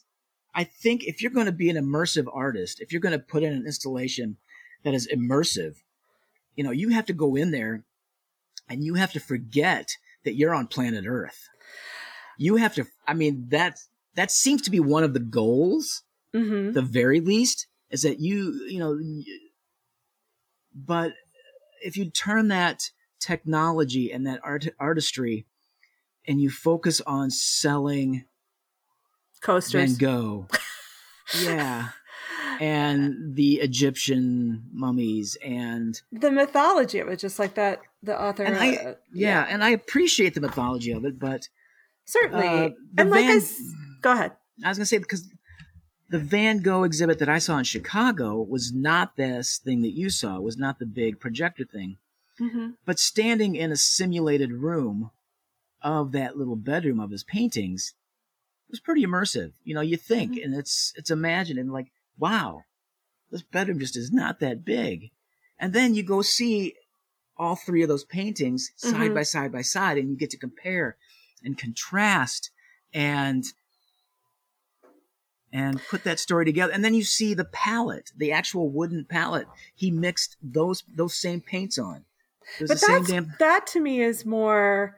[0.55, 3.41] I think if you're going to be an immersive artist, if you're going to put
[3.43, 4.37] in an installation
[4.83, 5.77] that is immersive,
[6.55, 7.83] you know, you have to go in there,
[8.69, 11.49] and you have to forget that you're on planet Earth.
[12.37, 12.85] You have to.
[13.07, 13.79] I mean, that
[14.15, 16.03] that seems to be one of the goals.
[16.33, 18.99] hmm the very least is that you you know
[20.75, 21.13] but
[21.83, 25.45] if you turn that technology and that art artistry
[26.27, 28.25] and you focus on selling
[29.41, 29.97] coasters.
[29.97, 30.47] Van Gogh
[31.43, 31.89] yeah
[32.63, 37.81] and the Egyptian mummies and the mythology of it, just like that.
[38.01, 41.47] The author, And I- uh, yeah, and I appreciate the mythology of it but
[42.05, 42.47] certainly.
[42.47, 43.47] uh, and like I Van-
[44.01, 44.31] go ahead.
[44.63, 45.29] I was gonna say because
[46.09, 50.09] the Van Gogh exhibit that I saw in Chicago was not this thing that you
[50.09, 50.39] saw.
[50.39, 51.97] Was not the big projector thing.
[52.37, 55.11] hmm but standing in a simulated room
[55.81, 57.93] of that little bedroom of his paintings
[58.69, 59.51] was pretty immersive.
[59.63, 62.63] You know, you think, and it's it's imagined, and like, wow,
[63.31, 65.11] this bedroom just is not that big.
[65.59, 66.75] And then you go see
[67.37, 69.15] all three of those paintings side Mhm.
[69.15, 70.97] by side by side, and you get to compare
[71.43, 72.51] and contrast
[72.93, 73.43] and
[75.51, 76.73] and put that story together.
[76.73, 79.47] And then you see the palette, the actual wooden palette.
[79.75, 82.05] He mixed those those same paints on.
[82.59, 83.33] But that's, damn...
[83.39, 84.97] that to me is more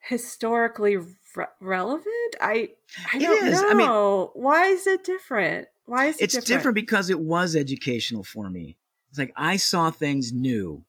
[0.00, 0.96] historically
[1.38, 2.36] re- relevant.
[2.40, 2.70] I
[3.12, 3.70] I don't know.
[3.70, 5.68] I mean, Why is it different?
[5.86, 6.22] Why is it different?
[6.22, 6.46] it's different?
[6.46, 8.76] different because it was educational for me.
[9.10, 10.84] It's like I saw things new.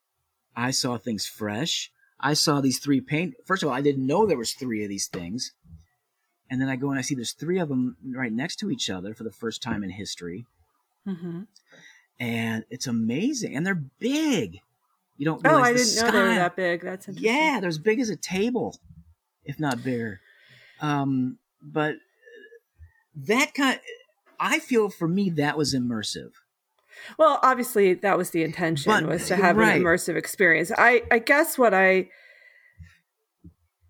[0.56, 1.92] I saw things fresh.
[2.20, 3.36] I saw these three paint.
[3.46, 5.54] First of all, I didn't know there was three of these things,
[6.50, 8.90] and then I go and I see there's three of them right next to each
[8.90, 10.46] other for the first time in history,
[11.08, 11.44] mm-hmm.
[12.20, 13.56] and it's amazing.
[13.56, 14.60] And they're big.
[15.18, 15.42] You don't.
[15.46, 16.82] Oh, I didn't know they were that big.
[16.82, 17.34] That's interesting.
[17.34, 18.78] Yeah, they're as big as a table,
[19.46, 20.20] if not bigger.
[20.82, 21.96] Um, but
[23.16, 23.80] that kind,
[24.40, 26.32] I feel for me that was immersive.
[27.18, 29.78] Well, obviously that was the intention but, was to have right.
[29.78, 30.72] an immersive experience.
[30.78, 32.10] I I guess what I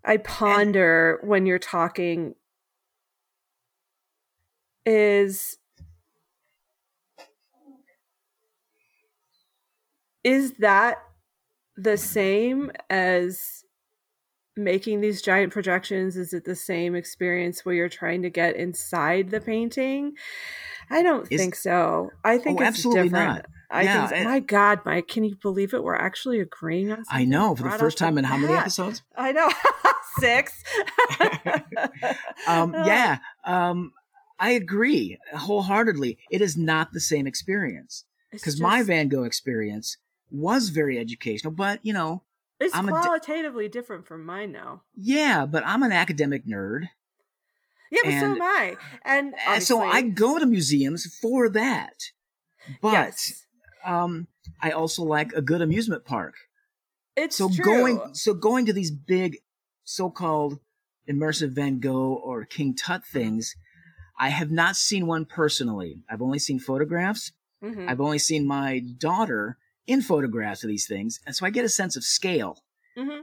[0.04, 2.34] I ponder and, when you're talking
[4.86, 5.58] is
[10.24, 10.98] is that
[11.76, 13.64] the same as
[14.56, 19.30] making these giant projections is it the same experience where you're trying to get inside
[19.30, 20.12] the painting
[20.90, 23.36] i don't is, think so i think oh, it's absolutely different.
[23.36, 25.84] not I yeah, think, my God, Mike, can you believe it?
[25.84, 29.02] We're actually agreeing on I know for the first time in how many episodes?
[29.16, 29.48] I know,
[30.18, 30.64] six.
[32.48, 33.92] um, yeah, um,
[34.40, 36.18] I agree wholeheartedly.
[36.30, 39.98] It is not the same experience because my Van Gogh experience
[40.30, 42.22] was very educational, but you know,
[42.60, 44.82] it's I'm qualitatively di- different from mine now.
[44.94, 46.88] Yeah, but I'm an academic nerd.
[47.90, 48.76] Yeah, but and, so am I.
[49.04, 51.94] And, and so I go to museums for that.
[52.80, 53.46] But yes.
[53.84, 54.28] um,
[54.60, 56.34] I also like a good amusement park.
[57.16, 57.64] It's so true.
[57.64, 59.38] going so going to these big
[59.84, 60.60] so-called
[61.10, 63.56] immersive Van Gogh or King Tut things.
[64.18, 66.02] I have not seen one personally.
[66.08, 67.32] I've only seen photographs.
[67.64, 67.88] Mm-hmm.
[67.88, 71.68] I've only seen my daughter in photographs of these things, and so I get a
[71.68, 72.62] sense of scale.
[72.96, 73.22] Mm-hmm.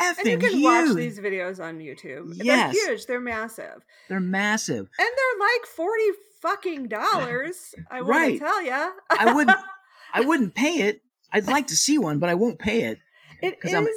[0.00, 0.64] Effing and you can huge.
[0.64, 2.32] watch these videos on YouTube.
[2.34, 2.74] Yes.
[2.74, 3.06] They're huge.
[3.06, 3.82] They're massive.
[4.08, 4.90] They're massive.
[4.98, 6.02] And they're like 40
[6.42, 7.74] fucking dollars.
[7.90, 8.32] I want right.
[8.34, 8.92] to tell you.
[9.10, 9.58] I wouldn't
[10.12, 11.00] I wouldn't pay it.
[11.32, 12.98] I'd like to see one, but I won't pay it.
[13.42, 13.88] It is I'm,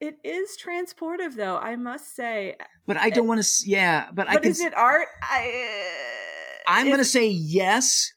[0.00, 2.56] it is transportive though, I must say.
[2.86, 5.08] But I don't want to yeah, but, but I can is it art?
[5.22, 5.82] I
[6.66, 8.12] I'm going to say yes,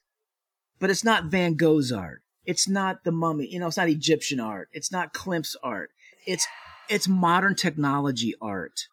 [0.78, 2.22] but it's not Van Gogh's art.
[2.48, 4.70] It's not the mummy, you know, it's not Egyptian art.
[4.72, 5.90] It's not Klimt's art.
[6.26, 6.46] It's
[6.88, 8.88] it's modern technology art.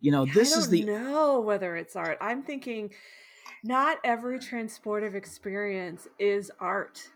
[0.00, 2.18] You know, this is the I don't know whether it's art.
[2.20, 2.90] I'm thinking
[3.64, 7.08] not every transportive experience is art.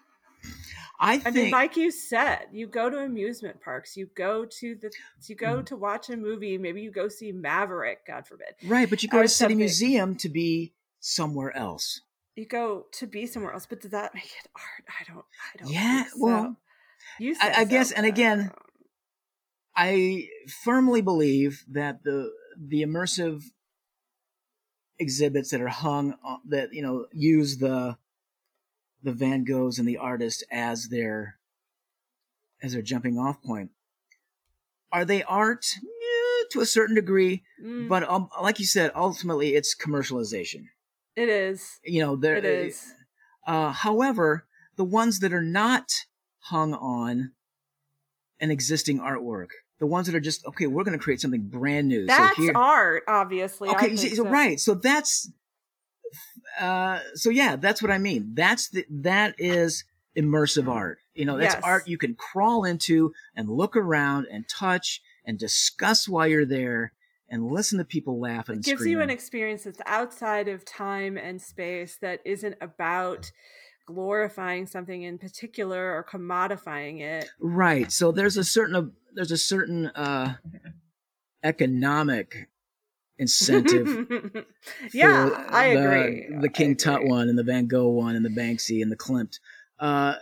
[0.98, 4.74] I, think, I mean, like you said, you go to amusement parks, you go to
[4.74, 4.90] the,
[5.26, 5.66] you go mm.
[5.66, 6.58] to watch a movie.
[6.58, 8.48] Maybe you go see Maverick, God forbid.
[8.64, 12.00] Right, but you go to City Museum to be somewhere else
[12.36, 14.84] you go to be somewhere else, but does that make it art?
[14.88, 15.24] I don't.
[15.54, 15.72] I don't.
[15.72, 16.04] Yeah.
[16.04, 16.10] So.
[16.18, 16.56] Well,
[17.18, 17.36] you.
[17.40, 18.50] I, I guess, and again,
[19.76, 20.28] I
[20.64, 23.42] firmly believe that the the immersive
[24.98, 26.14] exhibits that are hung
[26.48, 27.96] that you know use the
[29.02, 31.38] the Van Goghs and the artist as their
[32.62, 33.70] as their jumping off point.
[34.92, 35.66] Are they art?
[35.82, 37.88] Yeah, to a certain degree, mm.
[37.88, 40.66] but um, like you said, ultimately it's commercialization.
[41.16, 41.78] It is.
[41.84, 42.92] You know, there it is.
[43.46, 44.46] Uh, however,
[44.76, 45.90] the ones that are not
[46.40, 47.32] hung on
[48.40, 49.48] an existing artwork,
[49.78, 52.06] the ones that are just okay, we're going to create something brand new.
[52.06, 53.68] That's so here, art, obviously.
[53.70, 54.24] Okay, so, so.
[54.24, 54.58] right.
[54.58, 55.30] So that's
[56.60, 58.32] uh, so yeah, that's what I mean.
[58.34, 59.84] That's the that is
[60.16, 60.98] immersive art.
[61.14, 61.64] You know, that's yes.
[61.64, 66.92] art you can crawl into and look around and touch and discuss while you're there
[67.28, 68.92] and listen to people laugh and it gives scream.
[68.92, 73.30] you an experience that's outside of time and space that isn't about
[73.86, 77.28] glorifying something in particular or commodifying it.
[77.40, 80.34] Right so there's a certain there's a certain uh
[81.42, 82.48] economic
[83.18, 84.08] incentive
[84.92, 88.30] yeah i the, agree the king tut one and the van gogh one and the
[88.30, 89.38] banksy and the klimt.
[89.78, 90.14] Uh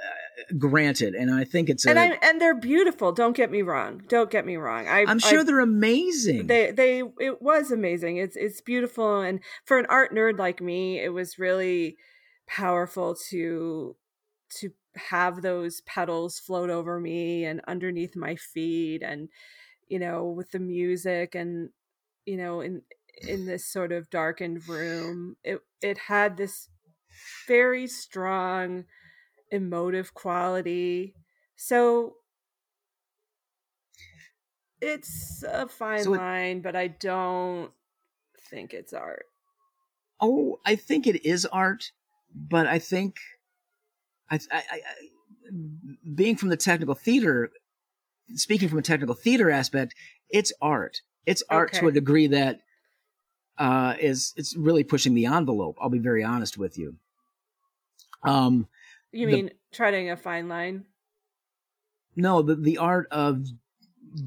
[0.59, 4.03] granted and i think it's a, and I, and they're beautiful don't get me wrong
[4.09, 4.87] don't get me wrong.
[4.87, 6.47] I, i'm sure I, they're amazing.
[6.47, 8.17] They they it was amazing.
[8.17, 11.97] It's it's beautiful and for an art nerd like me it was really
[12.47, 13.97] powerful to
[14.61, 19.29] to have those petals float over me and underneath my feet and
[19.89, 21.71] you know with the music and
[22.27, 22.83] you know in
[23.21, 25.37] in this sort of darkened room.
[25.45, 26.69] It it had this
[27.47, 28.85] very strong
[29.53, 31.15] emotive quality.
[31.57, 32.17] So
[34.81, 37.71] it's a fine so it, line, but I don't
[38.51, 39.27] think it's art.
[40.21, 41.93] Oh, I think it is art,
[42.35, 43.17] but I think
[44.31, 44.81] I, I, I
[46.15, 47.51] being from the technical theater,
[48.35, 49.95] speaking from a technical theater aspect,
[50.31, 51.03] it's art.
[51.27, 51.81] It's art Okay.
[51.81, 52.61] to a degree that
[53.59, 55.77] uh, is it's really pushing the envelope.
[55.81, 56.97] I'll be very honest with you.
[58.25, 58.69] Um,
[59.13, 60.87] You The- mean treading a fine line?
[62.17, 63.47] no, the the art of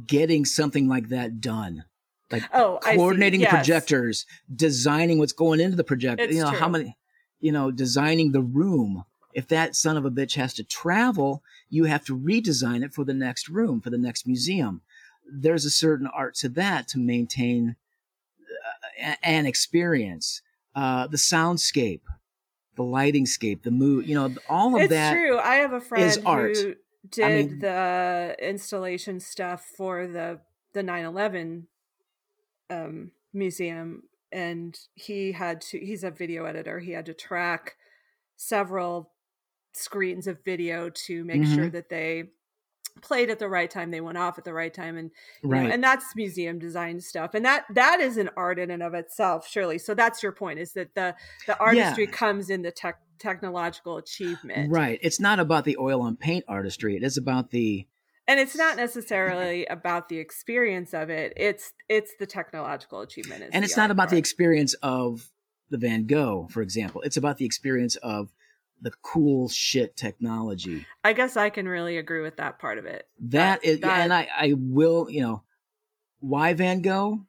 [0.08, 1.86] getting something like that done,
[2.32, 3.52] like Oh, coordinating Yes.
[3.52, 4.26] the projectors,
[4.56, 6.24] designing what's going into the projector.
[6.24, 6.98] It's you know how many,
[7.40, 9.06] you know, designing the room.
[9.34, 13.04] If that son of a bitch has to travel, you have to redesign it for
[13.04, 14.82] the next room, for the next museum.
[15.30, 17.76] There's a certain art to that to maintain
[19.04, 20.42] uh, an experience.
[20.74, 22.02] Uh, the soundscape,
[22.76, 25.14] the lighting scape, the mood, you know, all of It's that.
[25.14, 25.38] true.
[25.40, 26.58] I have a friend art.
[26.58, 26.76] who
[27.10, 30.40] did I mean- the installation stuff for the
[30.74, 31.68] the 9/11
[32.70, 35.80] um, museum, and he had to.
[35.80, 36.80] He's a video editor.
[36.80, 37.76] He had to track
[38.36, 39.12] several
[39.74, 41.56] screens of video to make Mm-hmm.
[41.56, 42.32] sure that they
[43.02, 45.12] played at the right time they went off at the right time and
[45.44, 48.82] you know, and that's museum design stuff and that that is an art in and
[48.82, 51.16] of itself surely so that's your point is that the
[51.46, 55.00] the artistry comes in the tech technological achievement Right.
[55.02, 56.98] It's not about the oil and paint artistry.
[56.98, 57.88] It is about the
[58.28, 63.64] and it's not necessarily about the experience of it it's it's the technological achievement and
[63.64, 65.32] it's not about the experience of
[65.70, 67.02] the Van Gogh, for example.
[67.02, 68.34] It's about the experience of
[68.82, 70.86] the cool shit technology.
[71.04, 74.02] i guess i can really agree with that part of it That That- is, that-
[74.02, 75.44] and I, I will, you know,
[76.20, 77.22] why Van Gogh?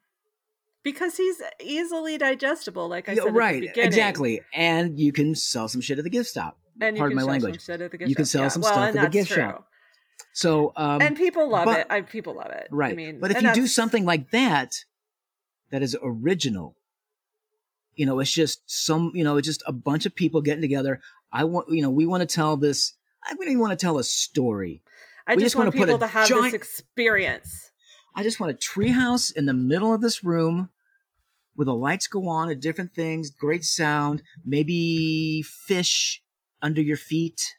[0.83, 3.87] because he's easily digestible like i Yeah, said right, at the beginning.
[3.89, 4.41] exactly.
[4.55, 6.59] And you can sell some shit at the gift shop.
[6.81, 7.61] and you Pardon can my sell language.
[7.61, 8.31] some shit at the gift You can shop.
[8.31, 9.43] sell Yeah, some well, stuff at the gift true.
[9.43, 9.69] shop.
[10.33, 11.87] So, um, and people love but- it.
[11.91, 12.69] I people love it.
[12.71, 12.93] right.
[12.93, 14.85] I mean, but if you do something like that,
[15.71, 16.77] that is original.
[17.95, 21.01] You know, it's just some, you know, it's just a bunch of people getting together.
[21.33, 22.95] I want, you know, we want to tell this.
[23.25, 24.83] I really want to tell a story.
[25.27, 27.71] I just, just want people to have giant- this experience.
[28.15, 30.71] I just want a treehouse in the middle of this room
[31.55, 36.23] where the lights go on at different things, great sound, maybe fish
[36.63, 37.57] under your feet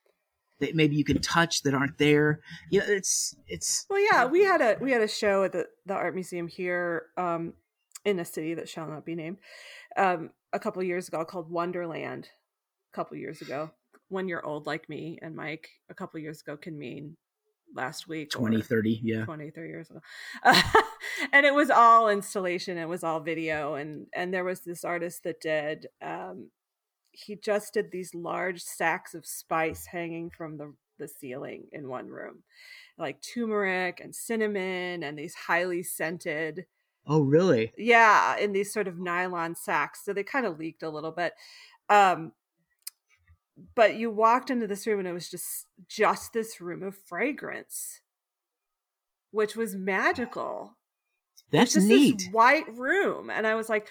[0.60, 2.42] that maybe you can touch that aren't there.
[2.70, 5.68] You know, it's it's Well, yeah, we had a we had a show at the
[5.86, 7.54] the art museum here um,
[8.06, 9.38] in a city that shall not be named
[9.96, 12.30] um, a couple years ago called Wonderland.
[12.98, 13.70] Couple years ago,
[14.10, 17.16] when you're old like me and Mike, a couple years ago can mean
[17.76, 19.24] last week or 20, 30, yeah.
[19.24, 20.00] 20 30 years ago
[21.32, 25.24] and it was all installation it was all video and and there was this artist
[25.26, 26.50] that did um
[27.12, 32.08] he just did these large sacks of spice hanging from the the ceiling in one
[32.08, 32.42] room
[32.98, 36.66] like turmeric and cinnamon and these highly scented
[37.06, 37.74] Oh, really?
[37.78, 41.34] yeah in these sort of nylon sacks so they kind of leaked a little bit
[41.90, 42.32] um
[43.76, 48.02] but you walked into this room and it was just just this room of fragrance
[49.32, 50.78] which was magical.
[51.52, 52.20] That's just neat.
[52.20, 53.30] this white room.
[53.30, 53.88] And i was like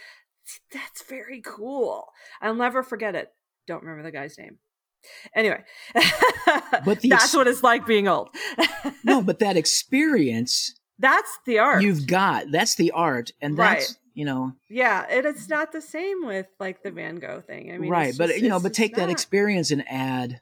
[0.72, 2.08] that's very cool.
[2.40, 3.32] I'll never forget it.
[3.66, 4.58] Don't remember the guy's name.
[5.34, 5.62] Anyway.
[6.84, 8.28] But that's ex- what it's like being old.
[9.04, 11.82] No, but that experience that's the art.
[11.82, 13.32] you've got, that's the art.
[13.40, 13.98] And that's, Right.
[14.16, 17.76] You know, yeah and it's not the same with like the van gogh thing i
[17.78, 18.08] mean right.
[18.08, 19.10] it's But, you know, but just take that not.
[19.10, 20.40] experience and add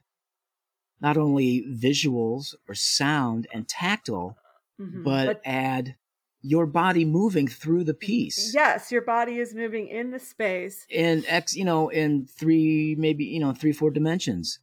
[1.00, 4.36] not only visuals or sound and tactile,
[4.80, 5.02] Mhm.
[5.04, 5.96] but, add
[6.46, 8.54] your body moving through the piece.
[8.54, 13.24] yes your body is moving in the space In X, you know, in three, maybe,
[13.24, 14.58] you know, three, four dimensions.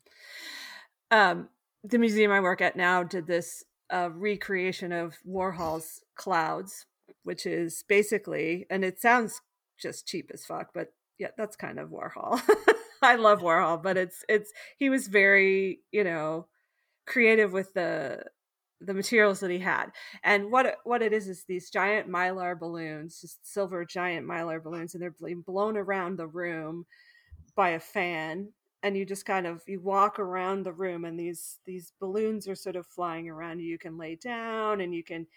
[1.12, 1.50] um
[1.84, 6.86] the museum i work at now did this uh, recreation of warhol's clouds
[7.24, 9.42] which is basically and it sounds
[9.80, 12.42] just cheap as fuck but yeah that's kind of warhol.
[13.02, 16.48] I love warhol but it's it's he was very you know
[17.06, 18.24] creative with the
[18.82, 19.92] the materials that he had.
[20.24, 24.94] And what what it is is these giant mylar balloons just silver giant mylar balloons
[24.94, 26.86] and they're being blown around the room
[27.56, 28.52] by a fan
[28.84, 32.56] and you just kind of you walk around the room and these these balloons are
[32.56, 33.68] sort of flying around you.
[33.68, 35.28] You can lay down and you can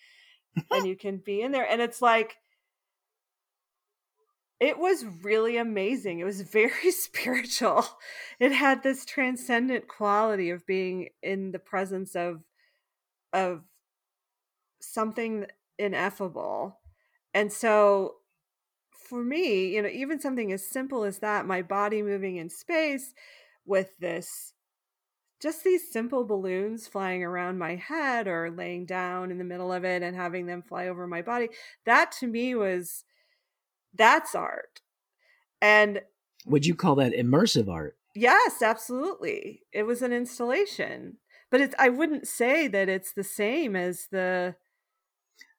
[0.70, 2.36] and you can be in there and it's like
[4.60, 6.20] it was really amazing.
[6.20, 7.84] It was very spiritual.
[8.38, 12.42] It had this transcendent quality of being in the presence of
[13.32, 13.62] of
[14.80, 15.46] something
[15.78, 16.78] ineffable.
[17.34, 18.16] And so
[18.90, 23.12] for me you know even something as simple as that my body moving in space
[23.66, 24.53] with this
[25.44, 29.84] just these simple balloons flying around my head or laying down in the middle of
[29.84, 31.50] it and having them fly over my body
[31.84, 33.04] that to me was
[33.92, 34.80] That's art.
[35.60, 36.00] And
[36.46, 37.98] would you call that immersive art?
[38.14, 39.62] Yes, absolutely.
[39.72, 41.18] It was an installation.
[41.50, 44.56] But it's I wouldn't say that it's the same as the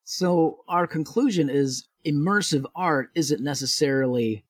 [0.04, 4.46] So our conclusion is immersive art isn't necessarily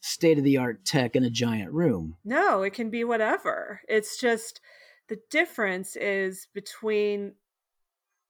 [0.00, 2.16] state of the art tech in a giant room.
[2.24, 3.80] No, it can be whatever.
[3.88, 4.60] It's just
[5.08, 7.34] the difference is between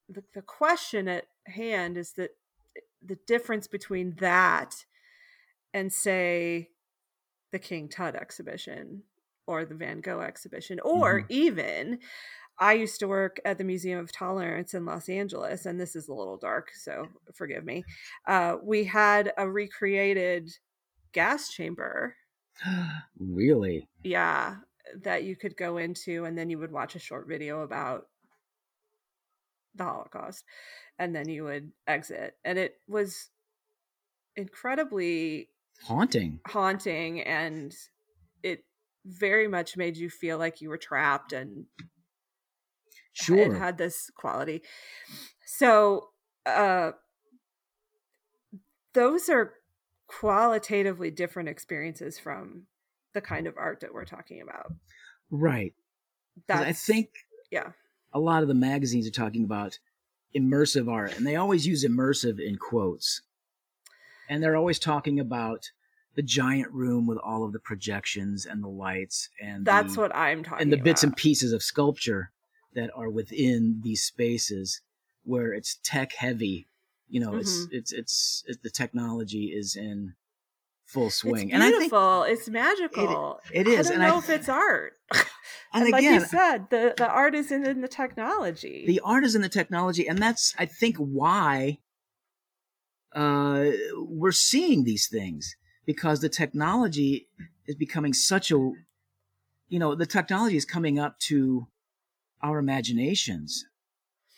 [0.08, 2.30] the, the question at hand is that
[3.04, 4.84] the difference between that
[5.72, 6.70] and say
[7.52, 9.04] the King Tut exhibition
[9.46, 11.32] or the Van Gogh exhibition or mm-hmm.
[11.32, 11.98] even
[12.58, 16.08] I used to work at the Museum of Tolerance in Los Angeles, and this is
[16.08, 17.84] a little dark, so forgive me.
[18.28, 20.50] Uh, we had a recreated
[21.12, 22.16] gas chamber.
[23.18, 23.88] really?
[24.02, 24.56] Yeah,
[25.02, 28.06] that you could go into, and then you would watch a short video about
[29.74, 30.44] the Holocaust,
[30.98, 32.34] and then you would exit.
[32.44, 33.30] And it was
[34.36, 35.48] incredibly
[35.82, 36.40] haunting.
[36.46, 37.74] Haunting, and
[38.42, 38.64] it
[39.04, 41.66] very much made you feel like you were trapped and
[43.12, 44.62] sure it had this quality
[45.44, 46.08] so
[46.46, 46.92] uh
[48.94, 49.54] those are
[50.10, 52.64] qualitatively different experiences from
[53.14, 54.72] the kind of art that we're talking about
[55.30, 55.72] right
[56.48, 57.10] That's, i think
[57.52, 57.70] yeah
[58.12, 59.78] a lot of the magazines are talking about
[60.34, 63.22] immersive art and they always use immersive in quotes
[64.28, 65.70] and they're always talking about
[66.16, 70.14] the giant room with all of the projections and the lights and that's the, what
[70.14, 70.62] i'm talking about.
[70.62, 71.10] and the bits about.
[71.10, 72.32] and pieces of sculpture
[72.74, 74.80] that are within these spaces
[75.22, 76.66] where it's tech heavy
[77.10, 77.40] you know mm-hmm.
[77.40, 80.14] it's, it's, it's it's the technology is in
[80.86, 81.50] full swing.
[81.50, 83.40] It's and i think it's magical.
[83.52, 84.92] It, it is i don't and know I, if it's art.
[85.72, 88.82] And, and again, like you said the the art is in, in the technology.
[88.88, 91.78] The art is in the technology and that's i think why
[93.14, 95.54] uh we're seeing these things
[95.86, 97.28] because the technology
[97.68, 98.56] is becoming such a
[99.68, 101.68] you know the technology is coming up to
[102.42, 103.64] our imaginations.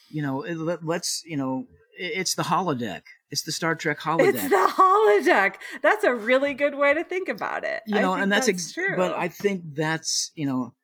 [0.08, 1.66] You know, let, us you know,
[2.02, 3.02] it's the holodeck.
[3.30, 4.34] It's the Star Trek holodeck.
[4.34, 5.54] It's the holodeck.
[5.82, 7.82] That's a really good way to think about it.
[7.86, 8.96] You know, and that's, that's ex- true.
[8.96, 10.74] But I think that's you know,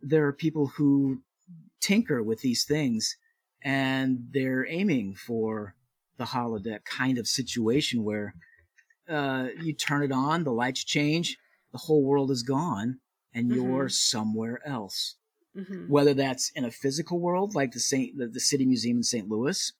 [0.00, 1.22] there are people who
[1.80, 3.16] tinker with these things,
[3.62, 5.74] and they're aiming for
[6.16, 8.34] the holodeck kind of situation where
[9.08, 11.38] uh, you turn it on, the lights change,
[11.72, 13.00] the whole world is gone,
[13.34, 13.60] and mm-hmm.
[13.60, 15.16] you're somewhere else.
[15.56, 15.88] Mm-hmm.
[15.88, 19.28] Whether that's in a physical world, like the Saint, the, the City Museum in St.
[19.28, 19.72] Louis,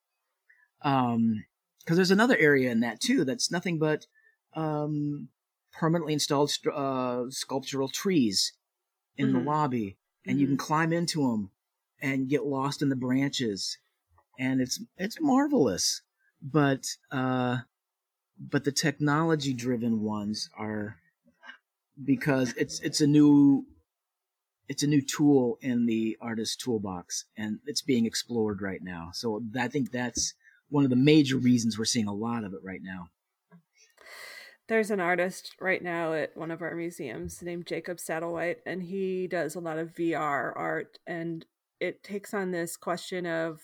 [0.85, 1.45] um,
[1.81, 4.07] because there's another area in that too that's nothing but
[4.55, 5.29] um,
[5.73, 8.53] permanently installed uh, sculptural trees
[9.17, 9.39] in mm-hmm.
[9.39, 10.41] the lobby, and mm-hmm.
[10.41, 10.67] you can mm-hmm.
[10.67, 11.51] climb into them
[12.01, 13.79] and get lost in the branches,
[14.39, 16.03] and it's it's marvelous.
[16.41, 17.59] But uh,
[18.39, 20.97] but the technology driven ones are
[22.05, 23.67] because it's it's a new
[24.69, 29.11] it's a new tool in the artist toolbox and it's being explored right now.
[29.13, 30.35] So I think that's
[30.73, 33.09] one of the major reasons we're seeing a lot of it right now.
[34.69, 39.27] There's an artist right now at one of our museums named Jacolby Satterwhite, and he
[39.27, 40.99] does a lot of VR art.
[41.07, 41.45] And
[41.79, 43.61] it takes on this question of,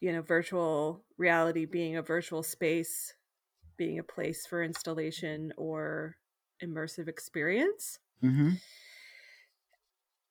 [0.00, 3.14] you know, virtual reality being a virtual space,
[3.76, 6.16] being a place for installation or
[6.64, 8.00] immersive experience.
[8.22, 8.52] Mm-hmm.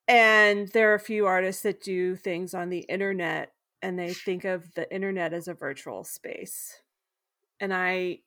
[0.09, 4.45] And there are a few artists that do things on the internet and they think
[4.45, 6.82] of the internet as a virtual space.
[7.59, 8.19] And I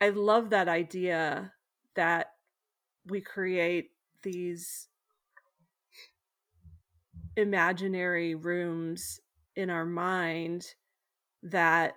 [0.00, 1.52] I love that idea
[1.94, 2.32] that
[3.06, 3.90] we create
[4.22, 4.88] these
[7.36, 9.20] imaginary rooms
[9.56, 10.66] in our mind
[11.42, 11.94] that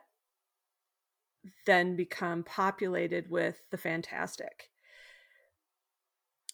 [1.65, 4.69] then become populated with the fantastic.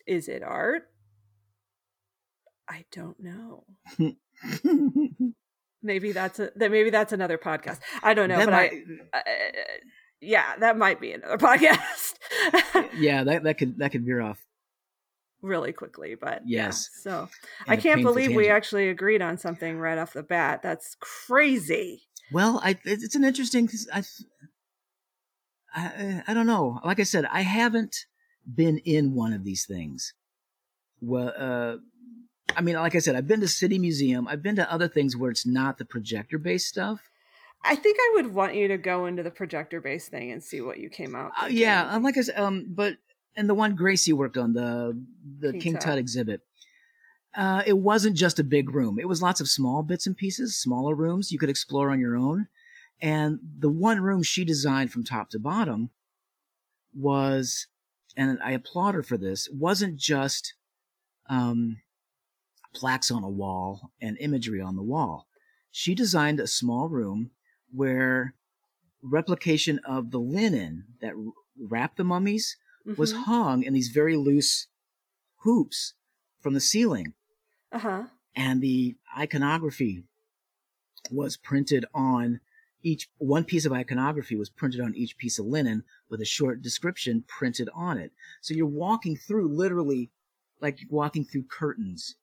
[0.06, 0.90] Is it art?
[2.70, 3.66] I don't know.
[5.88, 7.80] maybe that's a that maybe that's another podcast.
[8.04, 8.74] I don't know, that but might,
[9.14, 9.22] I, uh,
[10.22, 12.14] yeah, that might be another podcast.
[12.96, 14.46] yeah, that that could that could veer off
[15.42, 16.90] really quickly, but yes.
[16.94, 17.30] Yeah, so
[17.68, 18.38] I can't believe tangent.
[18.38, 20.62] we actually agreed on something right off the bat.
[20.62, 22.04] That's crazy.
[22.32, 23.70] Well, I it's an interesting.
[23.94, 24.04] I,
[25.74, 26.80] I I don't know.
[26.84, 28.06] Like I said, I haven't
[28.54, 30.14] been in one of these things.
[31.00, 31.78] Well, uh,
[32.56, 34.28] I mean, like I said, I've been to City Museum.
[34.28, 37.10] I've been to other things where it's not the projector based stuff.
[37.64, 40.62] I think I would want you to go into the projector based thing and see
[40.62, 41.32] what you came out.
[41.42, 42.98] Uh, yeah, um, like I said, um, but
[43.36, 45.00] and the one Gracie worked on the
[45.40, 45.82] the King, King Tut.
[45.82, 46.42] Tut exhibit,
[47.38, 48.98] uh, it wasn't just a big room.
[49.00, 52.18] It was lots of small bits and pieces, smaller rooms you could explore on your
[52.18, 52.48] own.
[53.00, 55.92] And the one room she designed from top to bottom
[56.96, 57.68] was,
[58.16, 60.56] and I applaud her for this, wasn't just
[61.30, 61.78] um,
[62.78, 65.28] plaques on a wall and imagery on the wall.
[65.72, 67.32] She designed a small room
[67.72, 68.36] where
[69.02, 71.14] replication of the linen that
[71.60, 72.56] wrapped the mummies
[72.98, 73.24] was Mhm.
[73.24, 74.68] hung in these very loose
[75.44, 75.94] hoops
[76.40, 77.14] from the ceiling
[77.72, 78.08] uh-huh.
[78.36, 80.04] and the iconography
[81.12, 82.40] was printed on
[82.84, 86.62] each one piece of iconography was printed on each piece of linen with a short
[86.62, 88.12] description printed on it
[88.42, 90.10] so you're walking through literally
[90.62, 92.16] like walking through curtains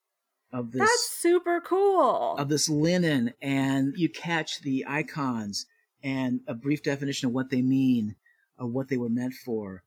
[0.54, 2.36] of this That's super cool.
[2.38, 5.66] of this linen and you catch the icons
[6.02, 8.14] and a brief definition of what they mean
[8.56, 9.82] of what they were meant for.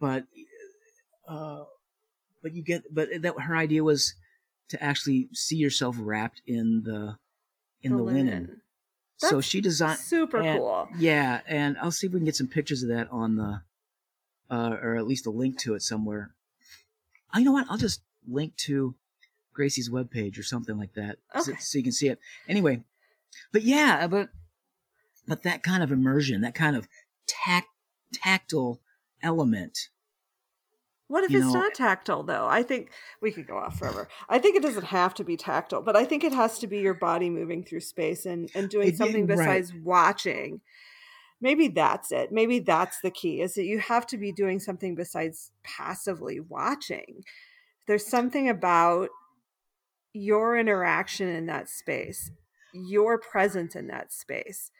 [0.00, 0.24] But
[1.28, 1.64] uh
[2.42, 4.14] but you get but that her idea was
[4.70, 7.16] to actually see yourself wrapped in the
[7.82, 8.62] in the, linen,
[9.18, 10.88] so That's she designed super and- cool.
[10.98, 13.60] yeah and i'll see if we can get some pictures of that on the
[14.50, 16.34] uh or at least a link to it somewhere.
[17.34, 17.66] Oh, you know what?
[17.68, 18.94] I'll just link to
[19.56, 21.60] gracie's webpage or something like that so- Okay.
[21.60, 22.82] so you can see it anyway
[23.52, 24.28] but yeah but
[25.26, 26.86] but that kind of immersion that kind of
[27.26, 27.66] tact
[28.12, 28.80] tactile
[29.22, 29.88] element
[31.08, 32.46] What if you it's know- not tactile though?
[32.46, 32.90] I think
[33.22, 34.08] we could go off forever.
[34.28, 36.78] I think it doesn't have to be tactile, but I think it has to be
[36.78, 39.36] your body moving through space and and doing It- something right.
[39.38, 40.60] besides watching.
[41.40, 42.32] Maybe that's it.
[42.32, 47.22] Maybe that's the key is that you have to be doing something besides passively watching.
[47.86, 49.10] There's something about
[50.16, 52.30] your interaction in that space,
[52.72, 54.70] your presence in that space.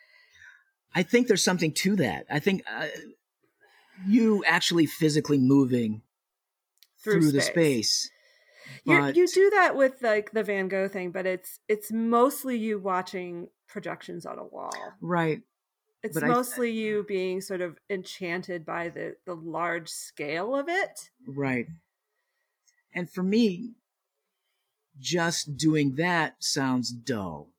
[0.95, 2.87] i think there's something to that i think uh,
[4.07, 6.03] you actually physically moving
[7.03, 7.93] Through through, the space.
[8.05, 8.11] space
[8.85, 12.81] you you do that with like the Van Gogh thing, but it's it's mostly you
[12.81, 14.75] watching projections on a wall.
[15.01, 15.41] right
[16.03, 20.69] It's But I- mostly you being sort of enchanted by the the large scale of
[20.69, 21.11] it.
[21.29, 21.67] Right.
[22.93, 23.75] And for me,
[24.99, 27.51] just doing that sounds dull.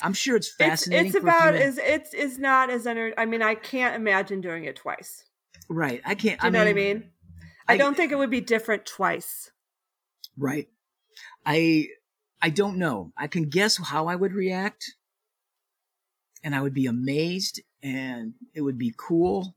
[0.00, 1.06] I'm sure it's It's fascinating.
[1.06, 3.14] it's a about as it's is not as enter.
[3.16, 5.24] I mean, I can't imagine doing it twice.
[5.68, 6.00] right.
[6.04, 6.40] I can't.
[6.40, 7.10] Do you know what I mean?
[7.68, 9.50] I, I- don't think it would be different twice.
[10.36, 10.68] Right.
[11.46, 11.88] I
[12.42, 13.12] I don't know.
[13.16, 14.84] I can guess how I would react,
[16.44, 19.56] and I would be amazed, and it would be cool.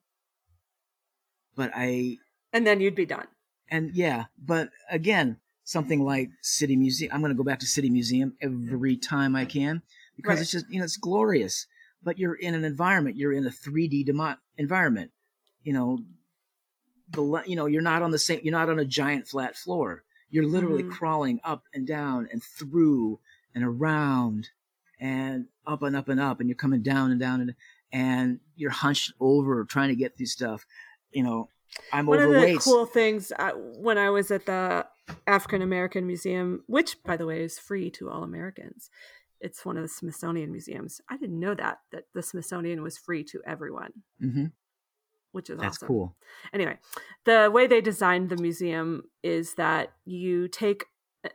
[1.56, 2.18] But I
[2.54, 3.28] And then you'd be done.
[3.70, 5.38] and yeah, but again,
[5.70, 7.12] something like City Museum.
[7.14, 9.84] I'm going to go back to City Museum every time I can
[10.16, 10.42] because Right.
[10.42, 11.68] it's just you know it's glorious.
[12.02, 13.18] But you're in an environment.
[13.18, 15.12] You're in a 3D demo- environment.
[15.64, 16.00] You know,
[17.12, 18.40] the you know you're not on the same.
[18.44, 20.04] You're not on a giant flat floor.
[20.32, 20.92] You're literally Mhm.
[20.92, 23.20] crawling up and down and through
[23.54, 24.50] and around
[25.00, 27.56] and up and up and up, and you're coming down and down and
[27.92, 30.66] and you're hunched over trying to get through stuff.
[31.12, 31.50] You know,
[31.92, 34.86] I'm One of the cool things uh, when I was at the
[35.28, 38.90] African American Museum, which by the way is free to all Americans,
[39.40, 41.02] it's one of the Smithsonian museums.
[41.10, 44.46] I didn't know that that the Smithsonian was free to everyone, hmm
[45.32, 45.88] which is That's awesome.
[45.88, 46.16] cool.
[46.54, 46.80] Anyway,
[47.26, 50.86] the way they designed the museum is that you take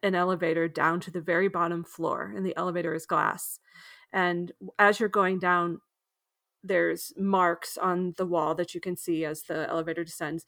[0.03, 3.61] an elevator down to the very bottom floor, and the elevator is glass.
[4.13, 5.81] And as you're going down,
[6.63, 10.45] there's marks on the wall that you can see as the elevator descends,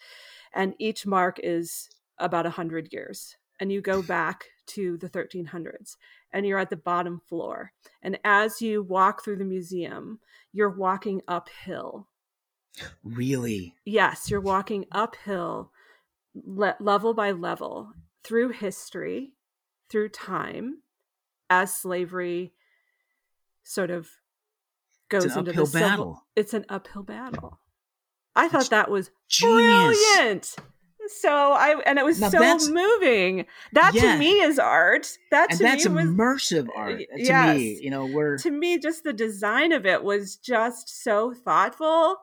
[0.52, 1.88] and each mark is
[2.18, 3.36] about 100 years.
[3.58, 5.96] And you go back to the 1300s,
[6.32, 7.72] and you're at the bottom floor.
[8.02, 10.18] And as you walk through the museum,
[10.52, 12.08] you're walking uphill
[13.02, 13.74] Really?
[13.86, 15.72] yes, you're walking uphill
[16.34, 17.92] le- level by level
[18.22, 19.32] through history,
[19.88, 20.82] through time,
[21.48, 22.52] as slavery
[23.62, 24.10] sort of
[25.08, 26.26] goes It's an into uphill the civil- battle.
[26.36, 27.60] It's an uphill battle.
[28.34, 29.96] I thought that was Genius.
[30.14, 30.56] brilliant.
[31.08, 33.46] So I and it was Now so moving.
[33.72, 34.12] That Yeah.
[34.12, 35.16] to me is art.
[35.30, 37.56] That And to that's me was immersive art to yes.
[37.58, 37.78] me.
[37.82, 42.18] You know, we're to me just the design of it was just so thoughtful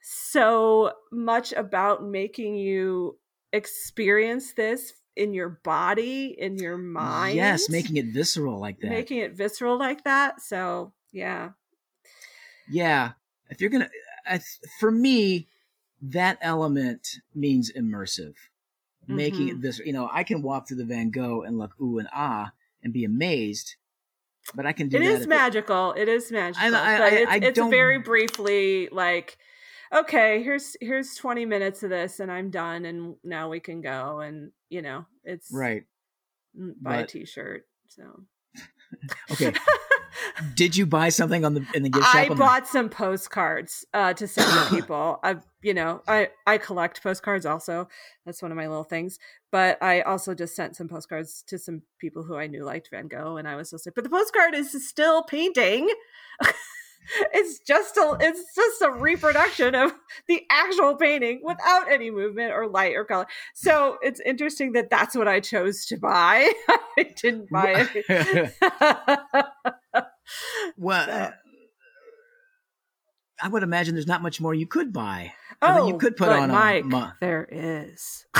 [0.00, 3.18] so much about making you
[3.52, 8.88] experience this in your body in your mind yes, making it visceral like that.
[8.88, 11.50] making it visceral like that so yeah
[12.70, 13.12] yeah,
[13.50, 13.88] if you're gonna,
[14.26, 14.40] I,
[14.78, 15.46] for me,
[16.02, 18.34] that element means immersive.
[19.06, 19.60] Making it Mhm.
[19.62, 19.86] visceral.
[19.86, 22.92] You know, I can walk through the Van Gogh and look ooh and ah and
[22.92, 23.76] be amazed,
[24.54, 27.36] but I can do it is magical it is magical I- but I- it's, I
[27.36, 29.38] it's very briefly like
[29.92, 34.20] okay here's here's 20 minutes of this and i'm done and now we can go
[34.20, 35.84] and you know it's Right.
[36.58, 38.24] mm, buy a But- t-shirt so
[39.32, 39.52] Okay.
[40.54, 42.14] Did you buy something on the in the gift shop?
[42.14, 45.20] I on the- bought some postcards uh, to send to people.
[45.22, 47.88] I, you know, I I collect postcards also.
[48.24, 49.18] That's one of my little things.
[49.50, 53.08] But I also just sent some postcards to some people who I knew liked Van
[53.08, 55.88] Gogh, and I was just like, but the postcard is still painting.
[57.32, 59.92] it's just a it's just a reproduction of
[60.26, 63.26] the actual painting without any movement or light or color.
[63.54, 66.52] So it's interesting that that's what I chose to buy.
[66.68, 68.54] I didn't buy it.
[70.76, 71.30] well, uh,
[73.42, 75.32] I would imagine there's not much more you could buy.
[75.62, 78.26] Oh, you could put on a Mike, mo- there is.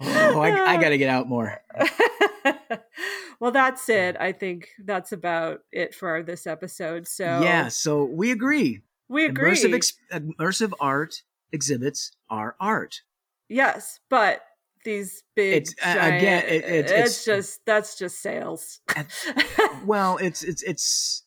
[0.00, 1.60] Oh, I, I got to get out more.
[3.40, 4.16] well, that's it.
[4.18, 7.08] I think that's about it for this episode.
[7.08, 8.82] So Yeah, so we agree.
[9.08, 9.52] we agree.
[9.52, 13.02] Immersive, ex- immersive art exhibits are art.
[13.48, 14.40] yes, but
[14.84, 18.80] these big It's, giant, again, it- it- it's, it's- just that's just sales.
[19.84, 21.22] Well, it's it's it's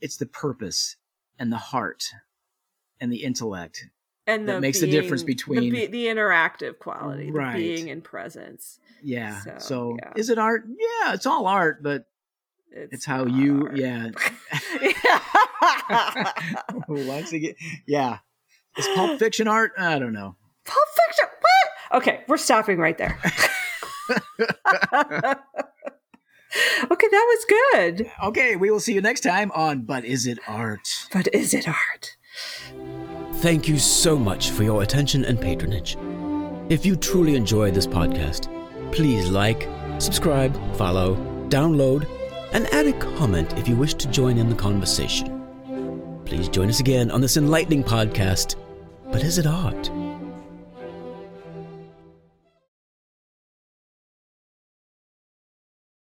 [0.00, 0.96] it's the purpose
[1.38, 2.04] and the heart
[3.00, 3.86] and the intellect.
[4.26, 7.56] and that the makes the difference between- the, the interactive quality, Right.
[7.56, 8.78] the being in presence.
[9.02, 9.40] Yeah.
[9.40, 10.12] So, So, yeah.
[10.16, 10.64] is it art?
[10.66, 12.06] Yeah, it's all art, but
[12.70, 13.76] it's how you art.
[13.76, 14.10] yeah.
[14.82, 16.32] Yeah.
[16.88, 17.54] Once again,
[17.86, 18.18] yeah.
[18.76, 19.72] Is Pulp Fiction art?
[19.78, 20.36] I don't know.
[20.64, 21.03] Pulp Fiction.
[21.94, 22.02] What?
[22.02, 23.16] Okay, we're stopping right there.
[26.90, 28.10] okay, that was good.
[28.24, 30.88] Okay, we will see you next time on But Is It Art?
[31.12, 32.16] But is it art?
[33.34, 35.96] Thank you so much for your attention and patronage.
[36.68, 38.50] If you truly enjoy this podcast,
[38.90, 39.68] please like,
[39.98, 41.14] subscribe, follow,
[41.48, 42.08] download,
[42.52, 46.22] and add a comment if you wish to join in the conversation.
[46.24, 48.56] Please join us again on this enlightening podcast.
[49.12, 49.90] But is it art?